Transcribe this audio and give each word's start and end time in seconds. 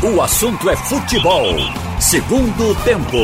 O 0.00 0.22
assunto 0.22 0.70
é 0.70 0.76
futebol. 0.76 1.56
Segundo 1.98 2.72
tempo. 2.84 3.16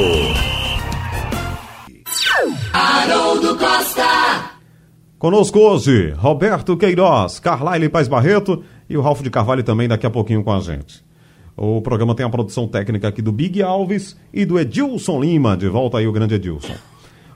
Haroldo 2.72 3.56
Costa. 3.56 4.50
Conosco 5.16 5.60
hoje, 5.60 6.10
Roberto 6.16 6.76
Queiroz, 6.76 7.38
Carlyle 7.38 7.88
Paz 7.88 8.08
Barreto 8.08 8.64
e 8.90 8.96
o 8.96 9.00
Ralf 9.00 9.22
de 9.22 9.30
Carvalho 9.30 9.62
também 9.62 9.86
daqui 9.86 10.04
a 10.04 10.10
pouquinho 10.10 10.42
com 10.42 10.52
a 10.52 10.58
gente. 10.58 11.04
O 11.56 11.80
programa 11.80 12.12
tem 12.12 12.26
a 12.26 12.28
produção 12.28 12.66
técnica 12.66 13.06
aqui 13.06 13.22
do 13.22 13.30
Big 13.30 13.62
Alves 13.62 14.16
e 14.32 14.44
do 14.44 14.58
Edilson 14.58 15.20
Lima. 15.20 15.56
De 15.56 15.68
volta 15.68 15.98
aí 15.98 16.08
o 16.08 16.12
grande 16.12 16.34
Edilson. 16.34 16.74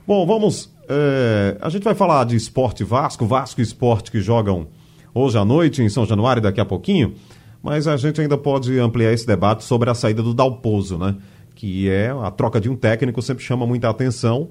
Bom, 0.04 0.26
vamos. 0.26 0.68
É, 0.88 1.56
a 1.60 1.68
gente 1.68 1.84
vai 1.84 1.94
falar 1.94 2.24
de 2.24 2.34
esporte 2.34 2.82
Vasco, 2.82 3.24
Vasco 3.24 3.60
e 3.60 3.62
esporte 3.62 4.10
que 4.10 4.20
jogam 4.20 4.66
hoje 5.14 5.38
à 5.38 5.44
noite 5.44 5.80
em 5.80 5.88
São 5.88 6.04
Januário, 6.04 6.42
daqui 6.42 6.60
a 6.60 6.64
pouquinho. 6.64 7.14
Mas 7.62 7.86
a 7.86 7.96
gente 7.96 8.20
ainda 8.20 8.38
pode 8.38 8.78
ampliar 8.78 9.12
esse 9.12 9.26
debate 9.26 9.64
sobre 9.64 9.90
a 9.90 9.94
saída 9.94 10.22
do 10.22 10.32
Dalpozo, 10.32 10.96
né? 10.96 11.16
Que 11.54 11.88
é 11.88 12.10
a 12.10 12.30
troca 12.30 12.60
de 12.60 12.70
um 12.70 12.76
técnico, 12.76 13.20
sempre 13.20 13.42
chama 13.42 13.66
muita 13.66 13.88
atenção. 13.88 14.50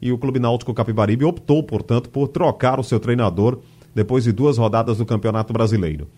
E 0.00 0.10
o 0.10 0.18
Clube 0.18 0.40
Náutico 0.40 0.74
Capibaribe 0.74 1.24
optou, 1.24 1.62
portanto, 1.62 2.10
por 2.10 2.26
trocar 2.26 2.80
o 2.80 2.82
seu 2.82 2.98
treinador 2.98 3.60
depois 3.94 4.24
de 4.24 4.32
duas 4.32 4.58
rodadas 4.58 4.98
do 4.98 5.06
Campeonato 5.06 5.52
Brasileiro. 5.52 6.08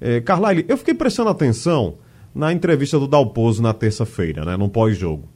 É, 0.00 0.20
Carlyle, 0.20 0.64
eu 0.68 0.76
fiquei 0.76 0.94
prestando 0.94 1.30
atenção 1.30 1.96
na 2.34 2.52
entrevista 2.52 2.98
do 2.98 3.06
Dalpozo 3.06 3.62
na 3.62 3.72
terça-feira, 3.72 4.44
né, 4.44 4.56
no 4.56 4.68
pós-jogo. 4.68 5.28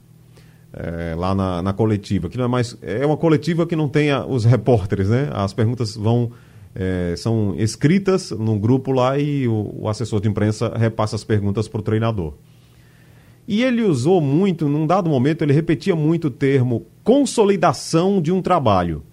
É, 0.73 1.15
lá 1.17 1.35
na, 1.35 1.61
na, 1.61 1.73
coletiva, 1.73 2.29
que 2.29 2.37
não 2.37 2.45
é 2.45 2.47
mais. 2.47 2.77
É 2.81 3.05
uma 3.05 3.17
coletiva 3.17 3.65
que 3.65 3.75
não 3.75 3.89
tem 3.89 4.09
a, 4.09 4.25
os 4.25 4.45
repórteres, 4.45 5.09
né? 5.09 5.29
As 5.33 5.53
perguntas 5.53 5.97
vão. 5.97 6.31
É, 6.73 7.15
são 7.17 7.53
escritas 7.57 8.31
num 8.31 8.57
grupo 8.57 8.91
lá 8.91 9.17
e 9.17 9.47
o, 9.47 9.81
o 9.81 9.89
assessor 9.89 10.21
de 10.21 10.29
imprensa 10.29 10.71
repassa 10.77 11.15
as 11.15 11.23
perguntas 11.23 11.67
para 11.67 11.79
o 11.79 11.83
treinador. 11.83 12.33
E 13.47 13.63
ele 13.63 13.81
usou 13.81 14.21
muito, 14.21 14.69
num 14.69 14.87
dado 14.87 15.09
momento, 15.09 15.41
ele 15.41 15.53
repetia 15.53 15.95
muito 15.95 16.27
o 16.27 16.31
termo 16.31 16.85
consolidação 17.03 18.21
de 18.21 18.31
um 18.31 18.41
trabalho. 18.41 19.03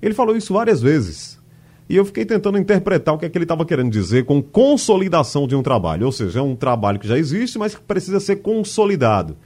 Ele 0.00 0.14
falou 0.14 0.36
isso 0.36 0.52
várias 0.52 0.80
vezes. 0.80 1.40
E 1.88 1.96
eu 1.96 2.04
fiquei 2.04 2.24
tentando 2.24 2.58
interpretar 2.58 3.14
o 3.14 3.18
que 3.18 3.26
é 3.26 3.28
que 3.28 3.36
ele 3.36 3.44
estava 3.44 3.66
querendo 3.66 3.90
dizer 3.90 4.24
com 4.24 4.42
consolidação 4.42 5.46
de 5.46 5.56
um 5.56 5.62
trabalho. 5.62 6.06
Ou 6.06 6.12
seja, 6.12 6.38
é 6.38 6.42
um 6.42 6.54
trabalho 6.54 6.98
que 6.98 7.08
já 7.08 7.18
existe, 7.18 7.58
mas 7.58 7.74
que 7.74 7.80
precisa 7.80 8.20
ser 8.20 8.36
consolidado. 8.36 9.36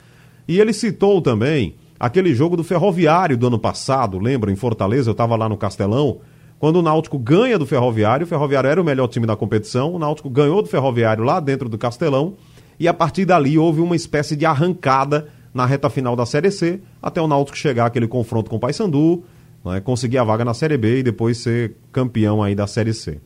E 0.47 0.61
ele 0.61 0.73
citou 0.73 1.21
também 1.21 1.75
aquele 1.99 2.35
jogo 2.35 2.57
do 2.57 2.65
Ferroviário 2.65 3.37
do 3.37 3.47
ano 3.47 3.59
passado, 3.59 4.19
lembra, 4.19 4.53
em 4.53 4.57
Fortaleza, 4.57 5.09
eu 5.09 5.13
estava 5.13 5.35
lá 5.35 5.49
no 5.49 5.57
Castelão, 5.57 6.21
quando 6.59 6.77
o 6.77 6.83
Náutico 6.83 7.19
ganha 7.19 7.59
do 7.59 7.67
Ferroviário, 7.67 8.25
o 8.25 8.29
Ferroviário 8.29 8.69
era 8.69 8.81
o 8.81 8.85
melhor 8.85 9.09
time 9.09 9.27
da 9.27 9.37
competição, 9.37 9.95
o 9.95 9.99
Náutico 9.99 10.31
ganhou 10.31 10.63
do 10.63 10.69
Ferroviário 10.69 11.23
lá 11.23 11.39
dentro 11.39 11.69
do 11.69 11.77
Castelão, 11.77 12.35
e 12.79 12.89
a 12.89 12.95
partir 12.95 13.25
dali 13.25 13.59
houve 13.59 13.81
uma 13.81 13.97
espécie 13.97 14.37
de 14.37 14.47
arrancada 14.47 15.29
na 15.53 15.65
reta 15.65 15.89
final 15.89 16.15
da 16.15 16.27
Série 16.27 16.51
C, 16.51 16.81
até 17.03 17.21
o 17.21 17.27
Náutico 17.27 17.57
chegar 17.57 17.87
aquele 17.87 18.07
confronto 18.07 18.51
com 18.51 18.57
o 18.57 18.61
Paysandu, 18.61 19.25
né, 19.65 19.81
conseguir 19.81 20.19
a 20.19 20.25
vaga 20.25 20.45
na 20.45 20.55
Série 20.55 20.77
B 20.77 20.99
e 20.99 21.03
depois 21.03 21.39
ser 21.39 21.77
campeão 21.93 22.43
aí 22.43 22.55
da 22.55 22.67
Série 22.67 22.93
C. 22.93 23.21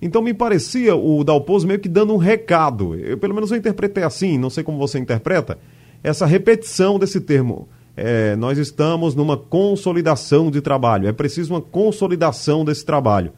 Então 0.00 0.20
me 0.20 0.34
parecia 0.34 0.94
o 0.94 1.24
Dalpozo 1.24 1.66
meio 1.66 1.80
que 1.80 1.88
dando 1.88 2.12
um 2.12 2.18
recado, 2.18 2.94
eu, 2.94 3.16
pelo 3.16 3.34
menos 3.34 3.50
eu 3.50 3.56
interpretei 3.56 4.04
assim, 4.04 4.36
não 4.36 4.50
sei 4.50 4.62
como 4.62 4.78
você 4.78 4.98
interpreta, 4.98 5.58
essa 6.02 6.26
repetição 6.26 6.98
desse 6.98 7.20
termo. 7.20 7.66
É, 7.96 8.34
nós 8.36 8.58
estamos 8.58 9.14
numa 9.14 9.36
consolidação 9.36 10.50
de 10.50 10.60
trabalho, 10.60 11.06
é 11.06 11.12
preciso 11.12 11.54
uma 11.54 11.60
consolidação 11.60 12.64
desse 12.64 12.84
trabalho. 12.84 13.32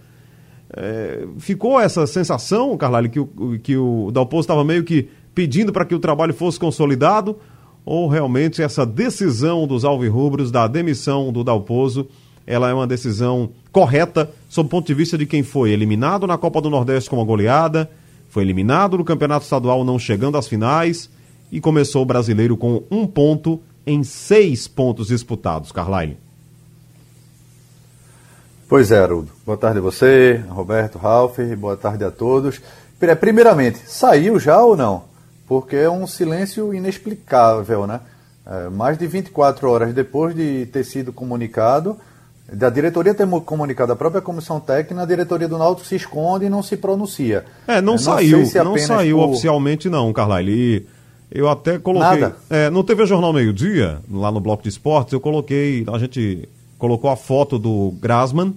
É, 0.75 1.27
ficou 1.39 1.79
essa 1.79 2.07
sensação, 2.07 2.77
Carlalho, 2.77 3.09
que 3.11 3.21
o, 3.21 3.59
que 3.63 3.77
o 3.77 4.11
Dalpozo 4.11 4.43
estava 4.43 4.65
meio 4.65 4.83
que 4.83 5.09
pedindo 5.35 5.73
para 5.73 5.85
que 5.85 5.95
o 5.95 5.99
trabalho 5.99 6.33
fosse 6.33 6.59
consolidado, 6.59 7.37
ou 7.85 8.09
realmente 8.09 8.63
essa 8.63 8.85
decisão 8.85 9.67
dos 9.67 9.85
alvirrubros 9.85 10.51
da 10.51 10.67
demissão 10.67 11.31
do 11.31 11.45
Dalpozo, 11.45 12.09
ela 12.47 12.71
é 12.71 12.75
uma 12.75 12.87
decisão 12.87 13.51
correta 13.71 14.31
sob 14.49 14.67
o 14.67 14.71
ponto 14.71 14.87
de 14.87 14.95
vista 14.95 15.19
de 15.19 15.27
quem 15.27 15.43
foi 15.43 15.71
eliminado 15.71 16.27
na 16.27 16.39
Copa 16.39 16.61
do 16.61 16.71
Nordeste 16.71 17.11
com 17.11 17.17
uma 17.17 17.25
goleada, 17.25 17.91
foi 18.29 18.43
eliminado 18.43 18.97
no 18.97 19.05
Campeonato 19.05 19.45
Estadual 19.45 19.85
não 19.85 19.99
chegando 19.99 20.39
às 20.39 20.49
finais 20.49 21.11
e 21.51 21.61
começou 21.61 22.03
o 22.03 22.07
brasileiro 22.07 22.57
com 22.57 22.83
um 22.91 23.07
ponto 23.07 23.61
em 23.87 24.03
seis 24.03 24.67
pontos 24.67 25.09
disputados, 25.09 25.71
Carline. 25.71 26.17
Pois 28.69 28.91
é, 28.91 28.99
Haroldo. 28.99 29.31
Boa 29.45 29.57
tarde 29.57 29.79
a 29.79 29.83
você, 29.83 30.43
Roberto, 30.49 30.99
Ralf, 30.99 31.39
boa 31.57 31.77
tarde 31.77 32.05
a 32.05 32.11
todos. 32.11 32.61
Primeiramente, 33.21 33.79
saiu 33.87 34.41
já 34.41 34.61
ou 34.61 34.77
não? 34.77 35.17
porque 35.47 35.77
é 35.77 35.91
um 35.91 36.07
silêncio 36.07 36.75
inexplicável, 36.75 37.87
né? 37.87 38.01
É, 38.47 38.69
mais 38.69 38.99
de 38.99 39.07
24 39.07 39.69
horas 39.69 39.95
depois 39.95 40.35
de 40.35 40.67
ter 40.67 40.85
sido 40.85 41.13
comunicado, 41.13 41.97
da 42.53 42.71
diretoria 42.71 43.13
ter 43.13 43.27
comunicado 43.45 43.93
a 43.93 43.97
própria 43.97 44.21
comissão 44.21 44.61
técnica, 44.61 45.03
a 45.03 45.07
diretoria 45.07 45.49
do 45.49 45.59
Náutico 45.59 45.87
se 45.87 45.97
esconde 45.97 46.47
e 46.47 46.49
não 46.49 46.63
se 46.63 46.77
pronuncia. 46.77 47.45
É, 47.67 47.81
não, 47.81 47.95
não 47.95 47.99
saiu, 47.99 48.47
se 48.47 48.63
não 48.63 48.79
saiu 48.79 49.19
por... 49.19 49.31
oficialmente 49.31 49.89
não, 49.89 50.13
Carlyle. 50.13 50.87
Eu 51.31 51.49
até 51.49 51.79
coloquei. 51.79 52.21
Nada. 52.21 52.37
É, 52.49 52.71
no 52.71 52.85
TV 52.85 53.07
Jornal 53.07 53.33
Meio 53.33 53.53
Dia, 53.53 54.01
lá 54.11 54.31
no 54.31 54.41
bloco 54.41 54.63
de 54.63 54.69
esportes, 54.69 55.13
eu 55.13 55.21
coloquei, 55.21 55.85
a 55.93 55.99
gente 55.99 56.49
colocou 56.79 57.11
a 57.11 57.17
foto 57.17 57.59
do 57.59 57.93
Grasman 58.01 58.55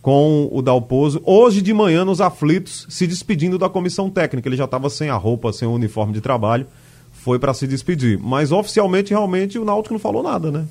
com 0.00 0.48
o 0.52 0.62
Dalpozo, 0.62 1.20
hoje 1.24 1.60
de 1.60 1.74
manhã 1.74 2.04
nos 2.04 2.20
aflitos, 2.20 2.86
se 2.88 3.08
despedindo 3.08 3.58
da 3.58 3.68
comissão 3.68 4.08
técnica. 4.08 4.48
Ele 4.48 4.56
já 4.56 4.64
estava 4.64 4.88
sem 4.88 5.10
a 5.10 5.16
roupa, 5.16 5.52
sem 5.52 5.66
o 5.66 5.72
uniforme 5.72 6.12
de 6.12 6.20
trabalho, 6.20 6.64
foi 7.10 7.40
para 7.40 7.52
se 7.52 7.66
despedir. 7.66 8.16
Mas 8.16 8.52
oficialmente, 8.52 9.10
realmente, 9.10 9.58
o 9.58 9.64
Náutico 9.64 9.94
não 9.94 9.98
falou 9.98 10.22
nada, 10.22 10.52
né? 10.52 10.64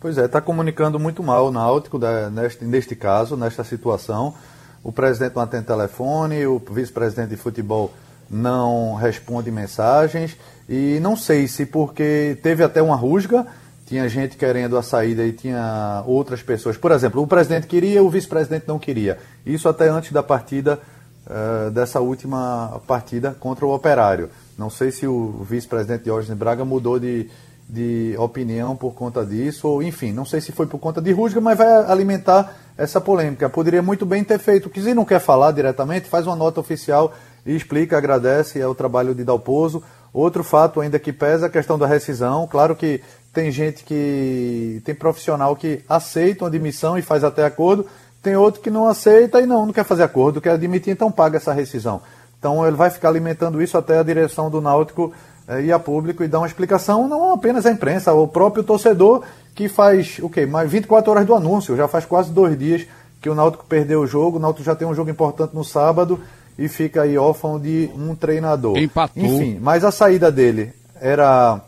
Pois 0.00 0.18
é, 0.18 0.24
está 0.24 0.40
comunicando 0.40 0.98
muito 0.98 1.22
mal 1.22 1.46
o 1.46 1.52
Náutico 1.52 2.00
neste, 2.32 2.64
neste 2.64 2.96
caso, 2.96 3.36
nesta 3.36 3.62
situação. 3.62 4.34
O 4.82 4.90
presidente 4.90 5.36
não 5.36 5.42
atende 5.42 5.66
telefone, 5.66 6.44
o 6.46 6.58
vice-presidente 6.58 7.28
de 7.28 7.36
futebol 7.36 7.92
não 8.30 8.94
responde 8.94 9.50
mensagens. 9.50 10.36
E 10.68 10.98
não 11.00 11.16
sei 11.16 11.48
se 11.48 11.66
porque 11.66 12.38
teve 12.42 12.62
até 12.62 12.80
uma 12.80 12.94
rusga 12.94 13.46
tinha 13.90 14.08
gente 14.08 14.36
querendo 14.36 14.78
a 14.78 14.84
saída 14.84 15.24
e 15.24 15.32
tinha 15.32 16.04
outras 16.06 16.40
pessoas. 16.40 16.76
Por 16.76 16.92
exemplo, 16.92 17.20
o 17.20 17.26
presidente 17.26 17.66
queria, 17.66 18.00
o 18.00 18.08
vice-presidente 18.08 18.62
não 18.68 18.78
queria. 18.78 19.18
Isso 19.44 19.68
até 19.68 19.88
antes 19.88 20.12
da 20.12 20.22
partida, 20.22 20.78
uh, 21.26 21.72
dessa 21.72 21.98
última 21.98 22.80
partida 22.86 23.36
contra 23.40 23.66
o 23.66 23.74
Operário. 23.74 24.30
Não 24.56 24.70
sei 24.70 24.92
se 24.92 25.08
o 25.08 25.44
vice-presidente 25.44 26.04
Diógenes 26.04 26.38
Braga 26.38 26.64
mudou 26.64 27.00
de, 27.00 27.28
de 27.68 28.14
opinião 28.16 28.76
por 28.76 28.94
conta 28.94 29.26
disso, 29.26 29.66
ou 29.66 29.82
enfim, 29.82 30.12
não 30.12 30.24
sei 30.24 30.40
se 30.40 30.52
foi 30.52 30.68
por 30.68 30.78
conta 30.78 31.02
de 31.02 31.10
rusga, 31.10 31.40
mas 31.40 31.58
vai 31.58 31.66
alimentar 31.90 32.54
essa 32.78 33.00
polêmica. 33.00 33.50
Poderia 33.50 33.82
muito 33.82 34.06
bem 34.06 34.22
ter 34.22 34.38
feito, 34.38 34.70
se 34.72 34.94
não 34.94 35.04
quer 35.04 35.18
falar 35.18 35.50
diretamente, 35.50 36.08
faz 36.08 36.28
uma 36.28 36.36
nota 36.36 36.60
oficial 36.60 37.12
e 37.44 37.54
explica, 37.54 37.96
agradece, 37.96 38.60
é 38.60 38.66
o 38.66 38.74
trabalho 38.74 39.14
de 39.14 39.24
Dalpozo. 39.24 39.82
Outro 40.12 40.42
fato 40.42 40.80
ainda 40.80 40.98
que 40.98 41.12
pesa 41.12 41.46
é 41.46 41.48
a 41.48 41.52
questão 41.52 41.78
da 41.78 41.86
rescisão. 41.86 42.46
Claro 42.46 42.74
que 42.74 43.00
tem 43.32 43.50
gente 43.50 43.84
que. 43.84 44.82
tem 44.84 44.94
profissional 44.94 45.54
que 45.54 45.84
aceita 45.88 46.44
uma 46.44 46.48
admissão 46.48 46.98
e 46.98 47.02
faz 47.02 47.22
até 47.22 47.44
acordo, 47.44 47.86
tem 48.22 48.36
outro 48.36 48.60
que 48.60 48.70
não 48.70 48.88
aceita 48.88 49.40
e 49.40 49.46
não, 49.46 49.66
não 49.66 49.72
quer 49.72 49.84
fazer 49.84 50.02
acordo, 50.02 50.40
quer 50.40 50.50
admitir, 50.50 50.90
então 50.90 51.10
paga 51.12 51.36
essa 51.36 51.52
rescisão. 51.52 52.02
Então 52.38 52.66
ele 52.66 52.76
vai 52.76 52.90
ficar 52.90 53.08
alimentando 53.08 53.62
isso 53.62 53.78
até 53.78 53.98
a 53.98 54.02
direção 54.02 54.50
do 54.50 54.60
Náutico 54.60 55.12
eh, 55.46 55.62
ir 55.62 55.72
a 55.72 55.78
público 55.78 56.24
e 56.24 56.28
dar 56.28 56.38
uma 56.38 56.46
explicação, 56.46 57.06
não 57.06 57.32
apenas 57.32 57.66
a 57.66 57.70
imprensa, 57.70 58.12
o 58.12 58.26
próprio 58.26 58.64
torcedor 58.64 59.22
que 59.54 59.68
faz 59.68 60.18
o 60.20 60.28
quê? 60.28 60.46
Mais 60.46 60.70
24 60.70 61.10
horas 61.10 61.26
do 61.26 61.34
anúncio, 61.34 61.76
já 61.76 61.86
faz 61.86 62.04
quase 62.04 62.32
dois 62.32 62.58
dias 62.58 62.86
que 63.20 63.28
o 63.28 63.34
Náutico 63.34 63.64
perdeu 63.66 64.00
o 64.00 64.06
jogo, 64.06 64.38
o 64.38 64.40
Náutico 64.40 64.64
já 64.64 64.74
tem 64.74 64.88
um 64.88 64.94
jogo 64.94 65.10
importante 65.10 65.54
no 65.54 65.64
sábado 65.64 66.20
e 66.60 66.68
fica 66.68 67.00
aí 67.00 67.16
órfão 67.16 67.58
de 67.58 67.90
um 67.96 68.14
treinador. 68.14 68.76
Empatou. 68.76 69.24
Enfim, 69.24 69.58
mas 69.62 69.82
a 69.82 69.90
saída 69.90 70.30
dele 70.30 70.74
era 71.00 71.58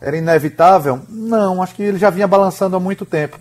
era 0.00 0.16
inevitável? 0.16 1.00
Não, 1.08 1.60
acho 1.60 1.74
que 1.74 1.82
ele 1.82 1.98
já 1.98 2.10
vinha 2.10 2.28
balançando 2.28 2.76
há 2.76 2.80
muito 2.80 3.04
tempo. 3.04 3.40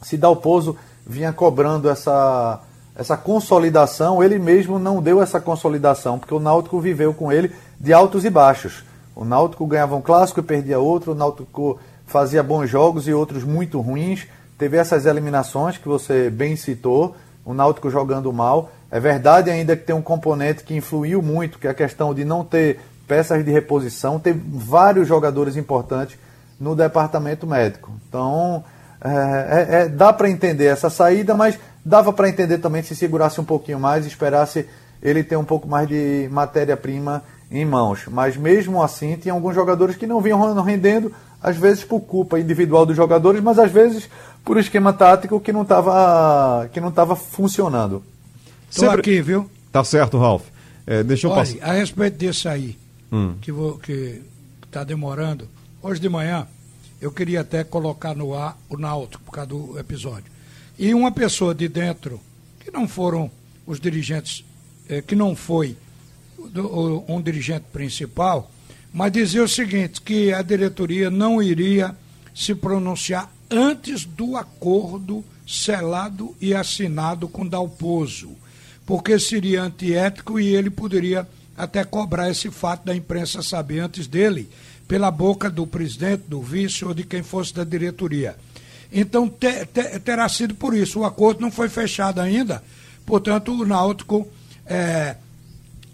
Se 0.00 0.16
Dalpozo 0.16 0.76
vinha 1.04 1.32
cobrando 1.32 1.90
essa, 1.90 2.60
essa 2.94 3.16
consolidação, 3.16 4.22
ele 4.22 4.38
mesmo 4.38 4.78
não 4.78 5.02
deu 5.02 5.20
essa 5.20 5.40
consolidação, 5.40 6.16
porque 6.16 6.34
o 6.34 6.38
Náutico 6.38 6.78
viveu 6.78 7.12
com 7.12 7.32
ele 7.32 7.50
de 7.80 7.92
altos 7.92 8.24
e 8.24 8.30
baixos. 8.30 8.84
O 9.16 9.24
Náutico 9.24 9.66
ganhava 9.66 9.96
um 9.96 10.02
clássico 10.02 10.38
e 10.38 10.44
perdia 10.44 10.78
outro, 10.78 11.10
o 11.10 11.14
Náutico 11.14 11.80
fazia 12.06 12.42
bons 12.42 12.68
jogos 12.70 13.08
e 13.08 13.12
outros 13.12 13.42
muito 13.42 13.80
ruins. 13.80 14.28
Teve 14.56 14.76
essas 14.76 15.06
eliminações 15.06 15.76
que 15.76 15.88
você 15.88 16.30
bem 16.30 16.54
citou, 16.54 17.16
o 17.44 17.52
Náutico 17.52 17.90
jogando 17.90 18.32
mal. 18.32 18.70
É 18.90 18.98
verdade 18.98 19.50
ainda 19.50 19.76
que 19.76 19.84
tem 19.84 19.94
um 19.94 20.02
componente 20.02 20.64
que 20.64 20.74
influiu 20.74 21.22
muito, 21.22 21.58
que 21.58 21.66
é 21.66 21.70
a 21.70 21.74
questão 21.74 22.12
de 22.12 22.24
não 22.24 22.44
ter 22.44 22.80
peças 23.06 23.44
de 23.44 23.50
reposição, 23.50 24.18
tem 24.18 24.32
vários 24.32 25.08
jogadores 25.08 25.56
importantes 25.56 26.16
no 26.60 26.76
departamento 26.76 27.46
médico. 27.46 27.90
Então, 28.08 28.62
é, 29.02 29.10
é, 29.10 29.82
é 29.82 29.88
dá 29.88 30.12
para 30.12 30.28
entender 30.28 30.66
essa 30.66 30.90
saída, 30.90 31.34
mas 31.34 31.58
dava 31.84 32.12
para 32.12 32.28
entender 32.28 32.58
também 32.58 32.82
se 32.82 32.94
segurasse 32.94 33.40
um 33.40 33.44
pouquinho 33.44 33.80
mais, 33.80 34.06
esperasse 34.06 34.66
ele 35.02 35.24
ter 35.24 35.36
um 35.36 35.44
pouco 35.44 35.66
mais 35.66 35.88
de 35.88 36.28
matéria-prima 36.30 37.22
em 37.50 37.64
mãos. 37.64 38.06
Mas 38.08 38.36
mesmo 38.36 38.82
assim, 38.82 39.16
tinha 39.16 39.34
alguns 39.34 39.54
jogadores 39.54 39.96
que 39.96 40.06
não 40.06 40.20
vinham 40.20 40.62
rendendo, 40.62 41.12
às 41.42 41.56
vezes 41.56 41.82
por 41.82 42.00
culpa 42.00 42.38
individual 42.38 42.84
dos 42.84 42.96
jogadores, 42.96 43.40
mas 43.40 43.58
às 43.58 43.72
vezes 43.72 44.08
por 44.44 44.58
esquema 44.58 44.92
tático 44.92 45.40
que 45.40 45.52
não 45.52 45.62
estava 45.62 46.68
que 46.72 46.80
não 46.80 46.90
tava 46.90 47.16
funcionando. 47.16 48.04
Estou 48.70 48.88
Sempre... 48.88 49.00
aqui, 49.00 49.20
viu? 49.20 49.50
Tá 49.72 49.82
certo, 49.84 50.16
Ralf. 50.16 50.44
É, 50.86 51.02
deixa 51.02 51.26
eu 51.26 51.32
Olha, 51.32 51.40
passar. 51.40 51.70
a 51.70 51.72
respeito 51.72 52.16
disso 52.16 52.48
aí, 52.48 52.78
hum. 53.12 53.34
que 53.82 54.22
está 54.64 54.84
demorando, 54.84 55.48
hoje 55.82 56.00
de 56.00 56.08
manhã 56.08 56.46
eu 57.00 57.10
queria 57.10 57.40
até 57.40 57.64
colocar 57.64 58.14
no 58.14 58.34
ar 58.34 58.56
o 58.68 58.76
Náutico 58.76 59.24
por 59.24 59.32
causa 59.32 59.48
do 59.48 59.78
episódio. 59.78 60.30
E 60.78 60.94
uma 60.94 61.10
pessoa 61.10 61.54
de 61.54 61.68
dentro, 61.68 62.20
que 62.60 62.70
não 62.70 62.86
foram 62.86 63.30
os 63.66 63.80
dirigentes, 63.80 64.44
eh, 64.88 65.02
que 65.02 65.14
não 65.14 65.34
foi 65.34 65.76
do, 66.52 67.04
um 67.08 67.20
dirigente 67.20 67.64
principal, 67.72 68.50
mas 68.92 69.12
dizia 69.12 69.42
o 69.42 69.48
seguinte, 69.48 70.00
que 70.00 70.32
a 70.32 70.42
diretoria 70.42 71.10
não 71.10 71.42
iria 71.42 71.96
se 72.34 72.54
pronunciar 72.54 73.30
antes 73.50 74.04
do 74.04 74.36
acordo 74.36 75.24
selado 75.46 76.34
e 76.40 76.54
assinado 76.54 77.28
com 77.28 77.46
Dalpozo, 77.46 78.30
porque 78.90 79.20
seria 79.20 79.62
antiético 79.62 80.40
e 80.40 80.48
ele 80.48 80.68
poderia 80.68 81.24
até 81.56 81.84
cobrar 81.84 82.28
esse 82.28 82.50
fato 82.50 82.84
da 82.86 82.92
imprensa 82.92 83.40
saber 83.40 83.78
antes 83.78 84.08
dele, 84.08 84.50
pela 84.88 85.12
boca 85.12 85.48
do 85.48 85.64
presidente, 85.64 86.24
do 86.26 86.42
vice 86.42 86.84
ou 86.84 86.92
de 86.92 87.04
quem 87.04 87.22
fosse 87.22 87.54
da 87.54 87.62
diretoria. 87.62 88.34
Então 88.92 89.28
te, 89.28 89.64
te, 89.66 90.00
terá 90.00 90.28
sido 90.28 90.56
por 90.56 90.74
isso. 90.74 90.98
O 90.98 91.04
acordo 91.04 91.40
não 91.40 91.52
foi 91.52 91.68
fechado 91.68 92.20
ainda, 92.20 92.64
portanto 93.06 93.52
o 93.52 93.64
Náutico 93.64 94.26
é, 94.66 95.14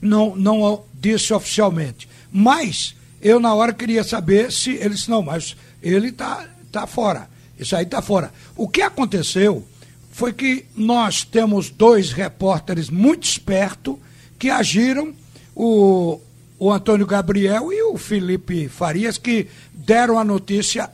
não, 0.00 0.34
não 0.34 0.82
disse 0.94 1.34
oficialmente. 1.34 2.08
Mas 2.32 2.96
eu 3.20 3.38
na 3.38 3.52
hora 3.52 3.74
queria 3.74 4.04
saber 4.04 4.50
se 4.50 4.70
ele 4.70 4.94
disse, 4.94 5.10
não, 5.10 5.20
mas 5.20 5.54
ele 5.82 6.08
está 6.08 6.48
tá 6.72 6.86
fora. 6.86 7.28
Isso 7.58 7.76
aí 7.76 7.84
está 7.84 8.00
fora. 8.00 8.32
O 8.56 8.66
que 8.66 8.80
aconteceu 8.80 9.68
foi 10.16 10.32
que 10.32 10.64
nós 10.74 11.24
temos 11.24 11.68
dois 11.68 12.10
repórteres 12.10 12.88
muito 12.88 13.24
espertos 13.24 13.96
que 14.38 14.48
agiram, 14.48 15.12
o, 15.54 16.18
o 16.58 16.72
Antônio 16.72 17.04
Gabriel 17.04 17.70
e 17.70 17.82
o 17.82 17.98
Felipe 17.98 18.66
Farias, 18.66 19.18
que 19.18 19.46
deram 19.74 20.18
a 20.18 20.24
notícia 20.24 20.88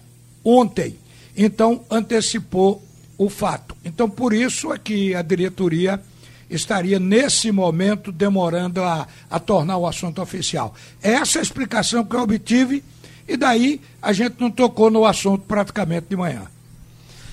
ontem. 0.44 0.98
Então, 1.36 1.84
antecipou 1.88 2.82
o 3.16 3.30
fato. 3.30 3.76
Então, 3.84 4.10
por 4.10 4.32
isso 4.32 4.72
é 4.72 4.78
que 4.78 5.14
a 5.14 5.22
diretoria 5.22 6.02
estaria, 6.50 6.98
nesse 6.98 7.52
momento, 7.52 8.10
demorando 8.10 8.82
a, 8.82 9.06
a 9.30 9.38
tornar 9.38 9.76
o 9.76 9.86
assunto 9.86 10.20
oficial. 10.20 10.74
Essa 11.00 11.38
é 11.38 11.40
a 11.40 11.44
explicação 11.44 12.04
que 12.04 12.16
eu 12.16 12.22
obtive 12.22 12.82
e 13.28 13.36
daí 13.36 13.80
a 14.02 14.12
gente 14.12 14.40
não 14.40 14.50
tocou 14.50 14.90
no 14.90 15.04
assunto 15.04 15.44
praticamente 15.46 16.06
de 16.10 16.16
manhã. 16.16 16.42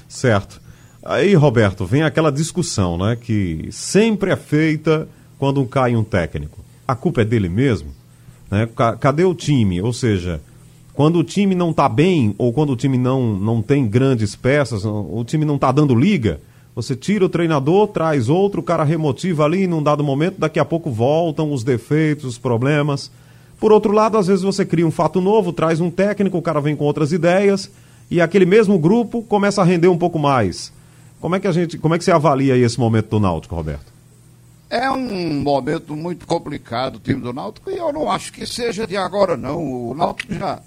Certo. 0.07 0.68
Aí, 1.09 1.33
Roberto, 1.33 1.87
vem 1.87 2.03
aquela 2.03 2.31
discussão, 2.31 2.95
né, 2.95 3.17
que 3.19 3.67
sempre 3.71 4.29
é 4.29 4.35
feita 4.35 5.09
quando 5.39 5.65
cai 5.65 5.95
um 5.95 6.03
técnico. 6.03 6.59
A 6.87 6.93
culpa 6.93 7.21
é 7.21 7.25
dele 7.25 7.49
mesmo? 7.49 7.89
Né? 8.51 8.69
Cadê 8.99 9.23
o 9.23 9.33
time? 9.33 9.81
Ou 9.81 9.91
seja, 9.91 10.39
quando 10.93 11.17
o 11.17 11.23
time 11.23 11.55
não 11.55 11.71
está 11.71 11.89
bem 11.89 12.35
ou 12.37 12.53
quando 12.53 12.73
o 12.73 12.75
time 12.75 12.95
não, 12.95 13.33
não 13.33 13.59
tem 13.59 13.87
grandes 13.87 14.35
peças, 14.35 14.85
o 14.85 15.23
time 15.25 15.45
não 15.45 15.55
está 15.55 15.71
dando 15.71 15.95
liga, 15.95 16.39
você 16.75 16.95
tira 16.95 17.25
o 17.25 17.29
treinador, 17.29 17.87
traz 17.87 18.29
outro, 18.29 18.61
o 18.61 18.63
cara 18.63 18.83
remotiva 18.83 19.45
ali 19.45 19.65
num 19.65 19.81
dado 19.81 20.03
momento, 20.03 20.37
daqui 20.37 20.59
a 20.59 20.65
pouco 20.65 20.91
voltam 20.91 21.51
os 21.51 21.63
defeitos, 21.63 22.25
os 22.25 22.37
problemas. 22.37 23.09
Por 23.59 23.71
outro 23.71 23.91
lado, 23.93 24.15
às 24.15 24.27
vezes 24.27 24.43
você 24.43 24.63
cria 24.63 24.85
um 24.85 24.91
fato 24.91 25.19
novo, 25.19 25.51
traz 25.53 25.81
um 25.81 25.89
técnico, 25.89 26.37
o 26.37 26.41
cara 26.43 26.61
vem 26.61 26.75
com 26.75 26.83
outras 26.83 27.11
ideias 27.11 27.67
e 28.11 28.21
aquele 28.21 28.45
mesmo 28.45 28.77
grupo 28.77 29.23
começa 29.23 29.59
a 29.59 29.65
render 29.65 29.87
um 29.87 29.97
pouco 29.97 30.19
mais. 30.19 30.77
Como 31.19 31.35
é 31.35 31.39
que 31.39 31.47
a 31.47 31.51
gente, 31.51 31.77
como 31.77 31.95
é 31.95 31.97
que 31.97 32.03
você 32.03 32.11
avalia 32.11 32.55
esse 32.57 32.79
momento 32.79 33.09
do 33.09 33.19
Náutico, 33.19 33.55
Roberto? 33.55 33.91
É 34.69 34.89
um 34.89 35.41
momento 35.41 35.95
muito 35.95 36.27
complicado 36.27 36.95
o 36.95 36.99
time 36.99 37.21
do 37.21 37.33
Náutico 37.33 37.71
e 37.71 37.77
eu 37.77 37.91
não 37.91 38.09
acho 38.09 38.31
que 38.31 38.45
seja 38.45 38.85
de 38.85 38.95
agora 38.95 39.35
não. 39.35 39.89
O 39.89 39.93
Náutico 39.93 40.33
já 40.33 40.61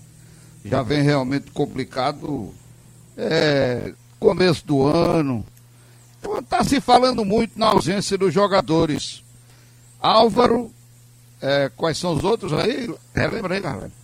já 0.65 0.83
vem 0.83 1.03
realmente 1.03 1.51
complicado 1.51 2.53
é, 3.17 3.93
começo 4.19 4.67
do 4.67 4.87
ano, 4.87 5.45
Está 6.39 6.63
se 6.63 6.81
falando 6.81 7.25
muito 7.25 7.59
na 7.59 7.67
ausência 7.67 8.17
dos 8.17 8.33
jogadores. 8.33 9.25
Álvaro, 10.01 10.71
é, 11.41 11.71
quais 11.77 11.99
são 11.99 12.15
os 12.15 12.23
outros 12.23 12.53
aí? 12.53 12.93
Relembra 13.15 13.55
aí, 13.55 13.61
galera. 13.61 14.02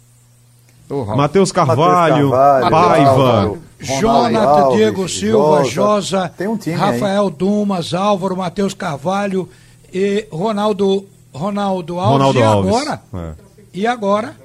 Matheus 1.17 1.53
Carvalho, 1.53 2.31
Carvalho, 2.31 2.71
Paiva, 2.71 3.59
Jonathan, 3.79 4.77
Diego 4.77 5.09
Silva, 5.09 5.65
Josa, 5.65 6.33
um 6.41 6.75
Rafael 6.75 7.27
aí. 7.27 7.33
Dumas, 7.33 7.93
Álvaro, 7.93 8.37
Matheus 8.37 8.73
Carvalho 8.75 9.49
e 9.93 10.27
Ronaldo, 10.31 11.07
Ronaldo 11.33 11.99
Alves. 11.99 12.13
Ronaldo 12.13 12.39
e 12.39 12.43
Alves. 12.43 12.75
agora? 12.75 13.03
É. 13.15 13.33
E 13.75 13.87
agora? 13.87 14.37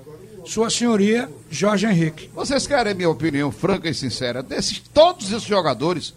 Sua 0.45 0.69
senhoria, 0.69 1.29
Jorge 1.49 1.87
Henrique. 1.87 2.29
Vocês 2.35 2.67
querem 2.67 2.93
minha 2.93 3.09
opinião 3.09 3.49
franca 3.49 3.89
e 3.89 3.93
sincera? 3.93 4.43
Desses 4.43 4.79
todos 4.93 5.31
esses 5.31 5.43
jogadores, 5.43 6.13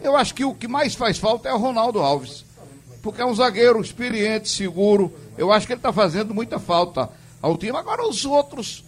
eu 0.00 0.16
acho 0.16 0.32
que 0.32 0.44
o 0.44 0.54
que 0.54 0.68
mais 0.68 0.94
faz 0.94 1.18
falta 1.18 1.48
é 1.48 1.52
o 1.52 1.58
Ronaldo 1.58 1.98
Alves. 1.98 2.44
Porque 3.02 3.20
é 3.20 3.26
um 3.26 3.34
zagueiro 3.34 3.80
experiente, 3.80 4.48
seguro. 4.48 5.12
Eu 5.36 5.52
acho 5.52 5.66
que 5.66 5.72
ele 5.72 5.80
está 5.80 5.92
fazendo 5.92 6.32
muita 6.32 6.58
falta 6.60 7.10
ao 7.42 7.56
time. 7.56 7.76
Agora, 7.76 8.08
os 8.08 8.24
outros 8.24 8.84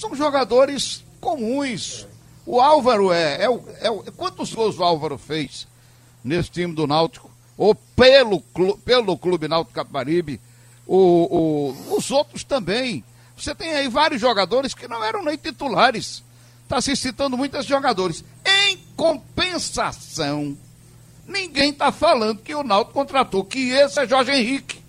são 0.00 0.14
jogadores 0.14 1.04
comuns. 1.20 2.06
O 2.46 2.60
Álvaro 2.60 3.12
é. 3.12 3.44
é, 3.44 3.46
é 3.84 4.10
quantos 4.16 4.52
gols 4.54 4.78
o 4.78 4.82
Álvaro 4.82 5.18
fez 5.18 5.68
nesse 6.24 6.50
time 6.50 6.74
do 6.74 6.86
Náutico? 6.86 7.30
Ou 7.56 7.74
pelo, 7.74 8.40
pelo 8.84 9.18
Clube 9.18 9.46
Náutico 9.46 9.74
Caparibe? 9.74 10.40
O, 10.86 10.96
o, 10.96 11.96
os 11.96 12.10
outros 12.10 12.42
também. 12.42 13.04
Você 13.36 13.54
tem 13.54 13.74
aí 13.74 13.88
vários 13.88 14.20
jogadores 14.20 14.72
que 14.74 14.88
não 14.88 15.04
eram 15.04 15.22
nem 15.22 15.36
titulares. 15.36 16.24
Está 16.62 16.80
se 16.80 16.96
citando 16.96 17.36
muitos 17.36 17.66
jogadores. 17.66 18.24
Em 18.44 18.78
compensação, 18.96 20.56
ninguém 21.26 21.70
está 21.70 21.92
falando 21.92 22.38
que 22.38 22.54
o 22.54 22.62
Náutico 22.62 22.94
contratou, 22.94 23.44
que 23.44 23.70
esse 23.70 24.00
é 24.00 24.08
Jorge 24.08 24.32
Henrique. 24.32 24.80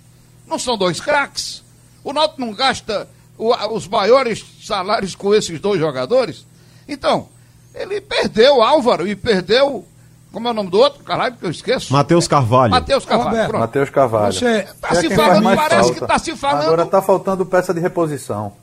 Não 0.48 0.58
são 0.58 0.78
dois 0.78 1.02
craques? 1.02 1.64
O 2.04 2.14
Náutico 2.14 2.42
não 2.42 2.54
gasta 2.54 3.10
o, 3.38 3.54
os 3.76 3.88
maiores 3.88 4.46
salários 4.66 5.16
com 5.16 5.34
esses 5.34 5.60
dois 5.60 5.80
jogadores? 5.80 6.46
Então, 6.88 7.28
ele 7.74 8.02
perdeu 8.02 8.62
Álvaro 8.62 9.08
e 9.08 9.16
perdeu. 9.16 9.86
Como 10.32 10.48
é 10.48 10.52
o 10.52 10.54
nome 10.54 10.70
do 10.70 10.80
outro? 10.80 11.04
Caralho, 11.04 11.36
que 11.36 11.46
eu 11.46 11.52
esqueço. 11.52 11.92
Matheus 11.92 12.28
Carvalho. 12.28 12.72
Matheus 12.72 13.06
Carvalho. 13.06 13.60
Matheus 13.60 13.90
Carvalho. 13.90 14.34
Você 14.34 14.66
tá 14.80 14.96
se 14.96 15.10
falando, 15.10 15.44
parece 15.44 15.70
falta. 15.70 15.94
que 15.94 16.04
está 16.04 16.20
se 16.20 16.36
falando. 16.36 16.64
Agora 16.64 16.84
está 16.84 17.02
faltando 17.02 17.46
peça 17.46 17.74
de 17.74 17.82
reposição. 17.82 18.54